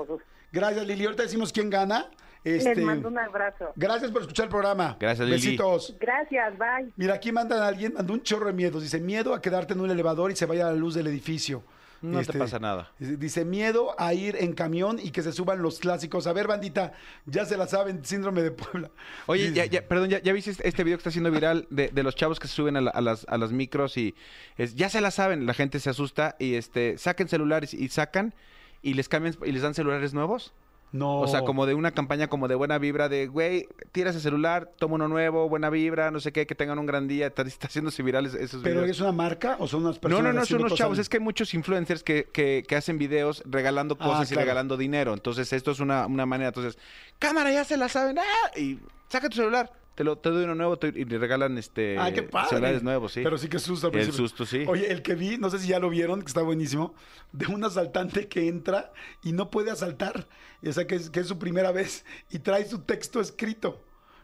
Gracias, 0.53 0.85
Lili. 0.87 1.05
Ahorita 1.05 1.23
decimos 1.23 1.53
quién 1.53 1.69
gana 1.69 2.09
Este, 2.43 2.75
Les 2.75 2.83
mando 2.85 3.07
un 3.09 3.19
abrazo. 3.19 3.71
Gracias 3.75 4.09
por 4.11 4.21
escuchar 4.21 4.45
el 4.45 4.49
programa. 4.49 4.97
Gracias, 4.99 5.27
Lili. 5.27 5.37
Besitos. 5.41 5.95
Gracias, 5.99 6.57
bye. 6.57 6.91
Mira, 6.95 7.13
aquí 7.15 7.31
mandan 7.31 7.59
a 7.61 7.67
alguien, 7.67 7.93
mandó 7.93 8.13
un 8.13 8.23
chorro 8.23 8.47
de 8.47 8.53
miedos. 8.53 8.81
Dice, 8.81 8.99
miedo 8.99 9.33
a 9.35 9.41
quedarte 9.41 9.73
en 9.73 9.81
un 9.81 9.91
elevador 9.91 10.31
y 10.31 10.35
se 10.35 10.45
vaya 10.47 10.65
la 10.65 10.73
luz 10.73 10.95
del 10.95 11.07
edificio. 11.07 11.63
No 12.01 12.19
Este, 12.19 12.33
te 12.33 12.39
pasa 12.39 12.57
nada. 12.57 12.89
Dice, 12.97 13.45
miedo 13.45 13.93
a 13.99 14.11
ir 14.15 14.35
en 14.39 14.53
camión 14.53 14.97
y 14.97 15.11
que 15.11 15.21
se 15.21 15.31
suban 15.31 15.61
los 15.61 15.77
clásicos. 15.77 16.25
A 16.25 16.33
ver, 16.33 16.47
bandita, 16.47 16.93
ya 17.27 17.45
se 17.45 17.57
la 17.57 17.67
saben, 17.67 18.03
síndrome 18.03 18.41
de 18.41 18.49
Puebla. 18.49 18.89
Oye, 19.27 19.43
Dice- 19.51 19.53
ya, 19.53 19.65
ya- 19.65 19.87
perdón, 19.87 20.09
¿ya, 20.09 20.17
ya 20.19 20.33
viste 20.33 20.49
este- 20.49 20.67
este 20.67 20.83
video 20.83 20.97
que 20.97 21.01
está 21.01 21.09
haciendo 21.09 21.29
viral 21.29 21.67
de, 21.69 21.89
de 21.89 22.01
los 22.01 22.15
chavos 22.15 22.39
que 22.39 22.47
se 22.47 22.55
suben 22.55 22.75
a, 22.75 22.81
la- 22.81 22.89
a 22.89 23.01
las, 23.01 23.27
a 23.29 23.37
las 23.37 23.51
micros 23.51 23.97
y 23.97 24.15
es- 24.57 24.73
ya 24.73 24.89
se 24.89 24.99
la 24.99 25.11
saben, 25.11 25.45
la 25.45 25.53
gente 25.53 25.79
se 25.79 25.91
asusta 25.91 26.35
y 26.39 26.55
este 26.55 26.97
saquen 26.97 27.27
celulares 27.27 27.71
y 27.75 27.87
sacan 27.89 28.33
y 28.81 28.95
les 28.95 29.07
cambian 29.07 29.35
y 29.45 29.51
les 29.51 29.61
dan 29.61 29.75
celulares 29.75 30.15
nuevos? 30.15 30.53
No. 30.93 31.21
O 31.21 31.27
sea, 31.27 31.41
como 31.41 31.65
de 31.65 31.73
una 31.73 31.91
campaña 31.91 32.27
como 32.27 32.47
de 32.49 32.55
buena 32.55 32.77
vibra, 32.77 33.07
de, 33.07 33.27
güey, 33.27 33.67
tira 33.93 34.09
ese 34.09 34.19
celular, 34.19 34.69
toma 34.77 34.95
uno 34.95 35.07
nuevo, 35.07 35.47
buena 35.47 35.69
vibra, 35.69 36.11
no 36.11 36.19
sé 36.19 36.31
qué, 36.33 36.45
que 36.45 36.53
tengan 36.53 36.79
un 36.79 36.85
gran 36.85 37.07
día. 37.07 37.27
Está, 37.27 37.43
está 37.43 37.67
haciéndose 37.67 38.03
virales 38.03 38.33
esos 38.33 38.61
¿Pero 38.61 38.81
videos. 38.81 38.97
es 38.97 39.01
una 39.01 39.13
marca 39.13 39.55
o 39.59 39.67
son 39.67 39.83
unas 39.83 39.95
No, 39.95 40.01
personas 40.01 40.23
no, 40.23 40.27
no, 40.27 40.33
son 40.33 40.43
haciendo 40.43 40.65
unos 40.65 40.77
chavos. 40.77 40.99
Es 40.99 41.07
que 41.07 41.17
hay 41.17 41.23
muchos 41.23 41.53
influencers 41.53 42.03
que, 42.03 42.27
que, 42.33 42.63
que 42.67 42.75
hacen 42.75 42.97
videos 42.97 43.41
regalando 43.45 43.95
Ah, 43.99 44.05
cosas 44.05 44.29
y 44.31 44.33
claro. 44.33 44.45
regalando 44.45 44.75
dinero. 44.77 45.13
Entonces, 45.13 45.53
esto 45.53 45.71
es 45.71 45.79
una, 45.79 46.05
una 46.07 46.25
manera. 46.25 46.49
Entonces, 46.49 46.77
cámara, 47.19 47.51
ya 47.51 47.63
se 47.63 47.77
la 47.77 47.87
saben. 47.87 48.19
¡Ah! 48.19 48.57
Y 48.59 48.79
saca 49.07 49.29
tu 49.29 49.37
celular. 49.37 49.71
Te, 49.95 50.05
lo, 50.05 50.17
te 50.17 50.29
doy 50.29 50.45
uno 50.45 50.55
nuevo 50.55 50.77
te- 50.79 50.87
y 50.95 51.03
le 51.05 51.17
regalan 51.17 51.57
este 51.57 51.97
Ay, 51.99 52.13
qué 52.13 52.23
padre. 52.23 52.49
celulares 52.49 52.81
nuevos, 52.81 53.11
sí. 53.11 53.21
Pero 53.23 53.37
sí 53.37 53.49
que 53.49 53.59
susto. 53.59 53.87
al 53.87 53.95
El 53.95 54.11
susto, 54.13 54.45
sí. 54.45 54.63
Oye, 54.67 54.89
el 54.91 55.01
que 55.01 55.15
vi, 55.15 55.37
no 55.37 55.49
sé 55.49 55.59
si 55.59 55.67
ya 55.67 55.79
lo 55.79 55.89
vieron, 55.89 56.21
que 56.21 56.27
está 56.27 56.41
buenísimo, 56.41 56.93
de 57.33 57.47
un 57.47 57.63
asaltante 57.63 58.27
que 58.29 58.47
entra 58.47 58.93
y 59.21 59.33
no 59.33 59.49
puede 59.51 59.69
asaltar. 59.69 60.27
O 60.65 60.71
sea, 60.71 60.87
que 60.87 60.95
es, 60.95 61.09
que 61.09 61.19
es 61.19 61.27
su 61.27 61.37
primera 61.37 61.71
vez 61.73 62.05
y 62.29 62.39
trae 62.39 62.65
su 62.65 62.79
texto 62.83 63.19
escrito. 63.19 63.83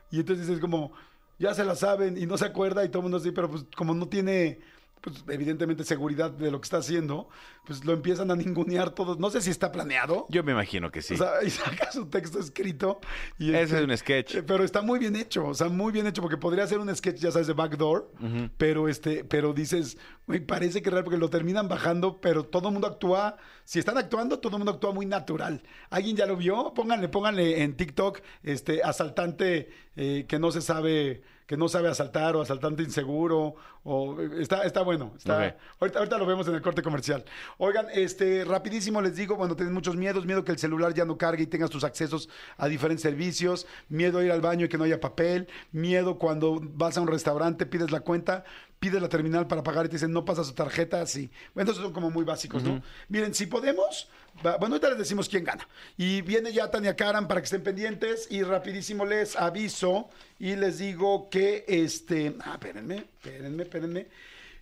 Y 0.09 0.19
entonces 0.21 0.47
dices 0.47 0.61
como, 0.61 0.93
ya 1.37 1.53
se 1.53 1.65
la 1.65 1.75
saben 1.75 2.17
y 2.17 2.25
no 2.25 2.37
se 2.37 2.45
acuerda 2.45 2.85
y 2.85 2.87
todo 2.89 2.99
el 2.99 3.03
mundo 3.03 3.17
así, 3.17 3.31
pero 3.31 3.49
pues 3.49 3.65
como 3.75 3.93
no 3.93 4.07
tiene, 4.07 4.59
pues 5.01 5.23
evidentemente 5.29 5.83
seguridad 5.83 6.31
de 6.31 6.51
lo 6.51 6.59
que 6.59 6.65
está 6.65 6.77
haciendo, 6.77 7.29
pues 7.65 7.85
lo 7.85 7.93
empiezan 7.93 8.31
a 8.31 8.35
ningunear 8.35 8.89
todos. 8.91 9.19
No 9.19 9.29
sé 9.29 9.41
si 9.41 9.49
está 9.49 9.71
planeado. 9.71 10.25
Yo 10.29 10.43
me 10.43 10.51
imagino 10.51 10.91
que 10.91 11.01
sí. 11.01 11.13
O 11.13 11.17
sea, 11.17 11.43
y 11.43 11.49
saca 11.49 11.91
su 11.91 12.07
texto 12.07 12.39
escrito. 12.39 12.99
Y 13.37 13.49
Ese 13.51 13.61
este, 13.63 13.77
es 13.77 13.83
un 13.83 13.97
sketch. 13.97 14.35
eh, 14.35 14.43
Pero 14.43 14.63
está 14.63 14.81
muy 14.81 14.99
bien 14.99 15.15
hecho, 15.15 15.45
o 15.47 15.53
sea, 15.53 15.69
muy 15.69 15.91
bien 15.91 16.07
hecho, 16.07 16.21
porque 16.21 16.37
podría 16.37 16.65
ser 16.67 16.79
un 16.79 16.93
sketch, 16.95 17.17
ya 17.19 17.31
sabes, 17.31 17.47
de 17.47 17.53
backdoor, 17.53 18.11
pero 18.57 18.87
este, 18.87 19.23
pero 19.23 19.53
dices, 19.53 19.97
me 20.25 20.39
parece 20.41 20.81
que 20.81 20.89
es 20.89 20.93
real, 20.93 21.03
porque 21.03 21.17
lo 21.17 21.29
terminan 21.29 21.67
bajando, 21.67 22.19
pero 22.19 22.43
todo 22.45 22.69
el 22.69 22.73
mundo 22.73 22.87
actúa, 22.87 23.37
si 23.63 23.79
están 23.79 23.97
actuando, 23.97 24.39
todo 24.39 24.57
el 24.57 24.59
mundo 24.59 24.71
actúa 24.73 24.91
muy 24.93 25.05
natural. 25.05 25.61
¿Alguien 25.89 26.15
ya 26.15 26.25
lo 26.25 26.35
vio? 26.37 26.73
Pónganle, 26.73 27.07
pónganle 27.09 27.63
en 27.63 27.75
TikTok, 27.75 28.19
este, 28.43 28.81
asaltante 28.83 29.69
eh, 29.95 30.25
que 30.27 30.39
no 30.39 30.51
se 30.51 30.61
sabe, 30.61 31.21
que 31.47 31.55
no 31.55 31.69
sabe 31.69 31.87
asaltar, 31.87 32.35
o 32.35 32.41
asaltante 32.41 32.83
inseguro, 32.83 33.55
o 33.83 34.21
está, 34.37 34.63
está 34.63 34.81
bueno, 34.81 35.13
está. 35.17 35.55
Ahorita, 35.79 35.99
ahorita 35.99 36.17
lo 36.17 36.25
vemos 36.25 36.45
en 36.49 36.55
el 36.55 36.61
corte 36.61 36.83
comercial. 36.83 37.23
Oigan, 37.57 37.87
este, 37.93 38.43
rapidísimo 38.43 39.01
les 39.01 39.15
digo, 39.15 39.37
cuando 39.37 39.55
tienen 39.55 39.73
muchos 39.73 39.95
miedos, 39.95 40.25
miedo 40.25 40.43
que 40.43 40.51
el 40.51 40.59
celular 40.59 40.93
ya 40.93 41.05
no 41.05 41.17
cargue 41.17 41.43
y 41.43 41.47
tengas 41.47 41.69
tus 41.69 41.85
accesos 41.85 42.27
a 42.57 42.67
diferentes 42.67 43.01
servicios, 43.01 43.65
miedo 43.87 44.19
a 44.19 44.25
ir 44.25 44.31
al 44.31 44.41
baño 44.41 44.65
y 44.65 44.69
que 44.69 44.77
no 44.77 44.83
haya 44.83 44.99
papel, 44.99 45.47
miedo 45.71 46.17
cuando 46.17 46.59
vas 46.61 46.97
a 46.97 47.01
un 47.01 47.07
restaurante, 47.07 47.65
pides 47.65 47.91
la 47.91 48.01
cuenta, 48.01 48.43
pides 48.79 49.01
la 49.01 49.07
terminal 49.07 49.47
para 49.47 49.63
pagar 49.63 49.85
y 49.85 49.89
te 49.89 49.95
dicen 49.95 50.11
no 50.11 50.25
pasa 50.25 50.43
su 50.43 50.53
tarjeta, 50.53 51.05
sí. 51.05 51.31
Bueno, 51.55 51.71
esos 51.71 51.81
son 51.81 51.93
como 51.93 52.11
muy 52.11 52.25
básicos, 52.25 52.63
¿no? 52.63 52.81
Miren, 53.07 53.33
si 53.33 53.45
podemos, 53.45 54.09
bueno, 54.41 54.75
ahorita 54.75 54.89
les 54.89 54.99
decimos 54.99 55.29
quién 55.29 55.43
gana. 55.43 55.67
Y 55.97 56.21
viene 56.21 56.51
ya 56.51 56.69
Tania 56.69 56.95
Karan 56.95 57.27
para 57.27 57.41
que 57.41 57.45
estén 57.45 57.63
pendientes 57.63 58.27
y 58.29 58.43
rapidísimo 58.43 59.05
les 59.05 59.35
aviso 59.35 60.09
y 60.39 60.55
les 60.55 60.77
digo 60.79 61.29
que, 61.29 61.65
este, 61.67 62.35
ah, 62.41 62.53
espérenme, 62.53 63.05
espérenme, 63.23 63.63
espérenme 63.63 64.07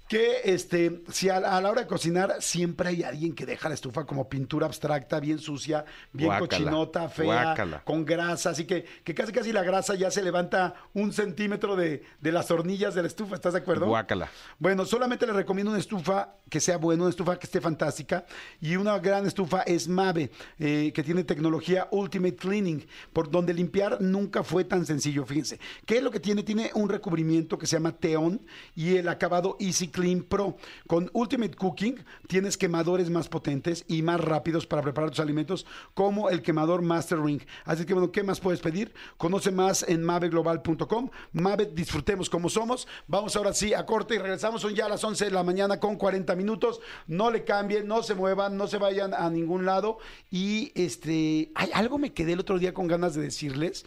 que 0.08 0.42
este, 0.46 1.04
si 1.10 1.30
a, 1.30 1.40
la 1.40 1.58
a 1.58 1.62
la 1.62 1.72
hora 1.72 1.82
de 1.82 1.88
cocinar 1.88 2.36
siempre 2.40 2.90
hay 2.90 3.04
alguien 3.04 3.34
que 3.34 3.46
deja 3.46 3.70
la 3.70 3.76
estufa 3.76 4.06
como 4.06 4.30
pintura 4.30 4.68
abstracta, 4.68 5.20
bien 5.20 5.40
sucia, 5.40 5.86
bien 6.14 6.28
Guácala, 6.28 6.48
cochinota, 6.48 7.10
fea, 7.10 7.26
guácala. 7.26 7.84
con 7.84 8.06
grasa, 8.06 8.52
así 8.52 8.66
que, 8.66 8.86
que 9.04 9.16
casi 9.16 9.32
casi 9.32 9.52
la 9.52 9.64
grasa 9.64 9.96
ya 9.96 10.12
se 10.12 10.22
levanta 10.22 10.76
un 10.94 11.12
centímetro 11.12 11.76
de, 11.76 12.04
de 12.22 12.32
las 12.32 12.52
hornillas 12.52 12.94
de 12.94 13.02
la 13.02 13.08
estufa, 13.08 13.36
¿estás 13.36 13.54
de 13.54 13.60
acuerdo? 13.60 13.88
Guácala. 13.88 14.30
Bueno, 14.60 14.86
solamente 14.86 15.26
les 15.26 15.36
recomiendo 15.36 15.72
una 15.72 15.80
estufa 15.80 16.36
que 16.50 16.60
sea 16.60 16.78
buena, 16.78 17.04
una 17.04 17.10
estufa 17.10 17.38
que 17.38 17.46
esté 17.46 17.60
fantástica. 17.62 18.25
Y 18.62 18.75
una 18.75 18.98
gran 19.00 19.25
estufa 19.25 19.62
es 19.62 19.88
Mave, 19.88 20.32
eh, 20.60 20.92
que 20.94 21.03
tiene 21.03 21.24
tecnología 21.24 21.88
Ultimate 21.92 22.36
Cleaning, 22.36 22.86
por 23.14 23.29
donde 23.29 23.53
limpiar 23.53 24.01
nunca 24.01 24.44
fue 24.44 24.64
tan 24.64 24.86
sencillo. 24.86 25.25
Fíjense, 25.25 25.60
¿qué 25.86 25.98
es 25.98 26.03
lo 26.03 26.12
que 26.12 26.20
tiene? 26.20 26.44
Tiene 26.44 26.72
un 26.75 26.90
recubrimiento 26.90 27.58
que 27.58 27.68
se 27.68 27.75
llama 27.75 27.94
Teon 27.94 28.46
y 28.75 28.98
el 28.98 29.10
acabado 29.10 29.58
Easy 29.60 29.88
Clean 29.96 30.24
Pro. 30.24 30.58
Con 30.88 31.10
Ultimate 31.14 31.55
Cooking 31.55 32.03
tienes 32.27 32.58
quemadores 32.58 33.10
más 33.10 33.29
potentes 33.29 33.86
y 33.88 34.01
más 34.01 34.20
rápidos 34.20 34.68
para 34.68 34.81
preparar 34.81 35.10
tus 35.10 35.22
alimentos, 35.22 35.66
como 35.94 36.29
el 36.29 36.42
quemador 36.42 36.81
Master 36.81 37.22
Ring. 37.22 37.42
Así 37.64 37.86
que, 37.86 37.94
bueno, 37.94 38.12
¿qué 38.12 38.22
más 38.22 38.42
puedes 38.42 38.60
pedir? 38.60 38.94
Conoce 39.16 39.51
más 39.51 39.86
en 39.88 40.03
maveglobal.com. 40.03 41.10
Mave, 41.31 41.68
disfrutemos 41.68 42.29
como 42.29 42.50
somos. 42.50 42.90
Vamos 43.08 43.38
ahora 43.38 43.53
sí 43.53 43.74
a 43.74 43.86
corte 43.86 44.16
y 44.16 44.18
regresamos. 44.18 44.62
Son 44.62 44.75
ya 44.75 44.90
las 44.90 45.01
11 45.01 45.24
de 45.24 45.31
la 45.31 45.44
mañana 45.44 45.79
con 45.79 45.96
40 45.96 46.36
minutos. 46.36 46.81
No 47.08 47.31
le 47.31 47.46
cambien, 47.46 47.88
no 47.88 48.03
se 48.03 48.16
muevan, 48.16 48.58
no 48.58 48.68
se 48.68 48.77
vayan 48.77 49.14
a 49.14 49.29
ningún 49.29 49.66
lado. 49.66 50.00
Y 50.29 50.74
este, 50.75 51.53
hay 51.55 51.70
algo 51.74 51.98
me 51.98 52.12
quedé 52.12 52.34
el 52.34 52.42
otro 52.42 52.60
día 52.60 52.74
con 52.74 52.88
ganas 52.88 53.16
de 53.16 53.22
decirles. 53.22 53.86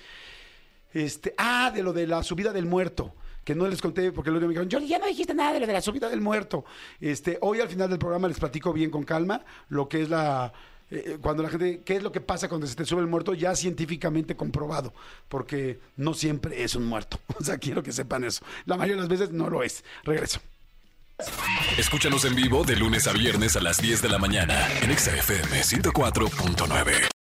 Este, 0.95 1.35
ah, 1.37 1.71
de 1.75 1.83
lo 1.83 1.93
de 1.93 2.07
la 2.07 2.23
subida 2.23 2.55
del 2.55 2.65
muerto. 2.65 3.15
Que 3.49 3.55
no 3.55 3.67
les 3.67 3.81
conté 3.81 4.13
porque 4.13 4.31
luego 4.31 4.47
me 4.47 4.53
dijeron, 4.53 4.69
Jordi, 4.71 4.89
ya 4.89 4.99
no 4.99 5.07
dijiste 5.07 5.33
nada 5.33 5.55
de 5.55 5.61
lo 5.61 5.67
de 5.67 5.73
la 5.73 5.81
subida 5.81 6.11
del 6.11 6.21
muerto. 6.21 6.67
Este, 7.01 7.39
hoy 7.41 7.63
al 7.63 7.69
final 7.71 7.89
del 7.89 7.99
programa 7.99 8.29
les 8.29 8.39
platico 8.39 8.75
bien 8.75 8.91
con 8.91 9.05
calma 9.05 9.43
lo 9.71 9.89
que 9.89 10.03
es 10.03 10.11
la. 10.11 10.53
eh, 10.91 11.17
cuando 11.23 11.43
la 11.43 11.49
gente, 11.49 11.81
¿qué 11.83 11.97
es 11.97 12.03
lo 12.03 12.13
que 12.13 12.21
pasa 12.21 12.51
cuando 12.51 12.67
se 12.67 12.75
te 12.75 12.85
sube 12.85 13.01
el 13.01 13.07
muerto? 13.07 13.33
Ya 13.33 13.57
científicamente 13.57 14.37
comprobado, 14.37 14.93
porque 15.29 15.81
no 15.97 16.13
siempre 16.13 16.63
es 16.63 16.75
un 16.75 16.85
muerto. 16.85 17.19
O 17.41 17.43
sea, 17.43 17.57
quiero 17.57 17.83
que 17.83 17.91
sepan 17.91 18.23
eso. 18.25 18.45
La 18.67 18.77
mayoría 18.77 18.97
de 18.97 19.09
las 19.09 19.19
veces 19.19 19.31
no 19.33 19.49
lo 19.49 19.63
es. 19.63 19.83
Regreso. 20.05 20.41
Escúchanos 21.79 22.27
en 22.27 22.35
vivo 22.35 22.65
de 22.65 22.77
lunes 22.77 23.07
a 23.07 23.15
viernes 23.15 23.57
a 23.57 23.63
las 23.63 23.81
10 23.81 24.03
de 24.03 24.09
la 24.11 24.19
mañana 24.19 24.69
en 24.83 24.91
Exa 24.91 25.17
FM 25.17 25.63
104.9. 25.63 27.08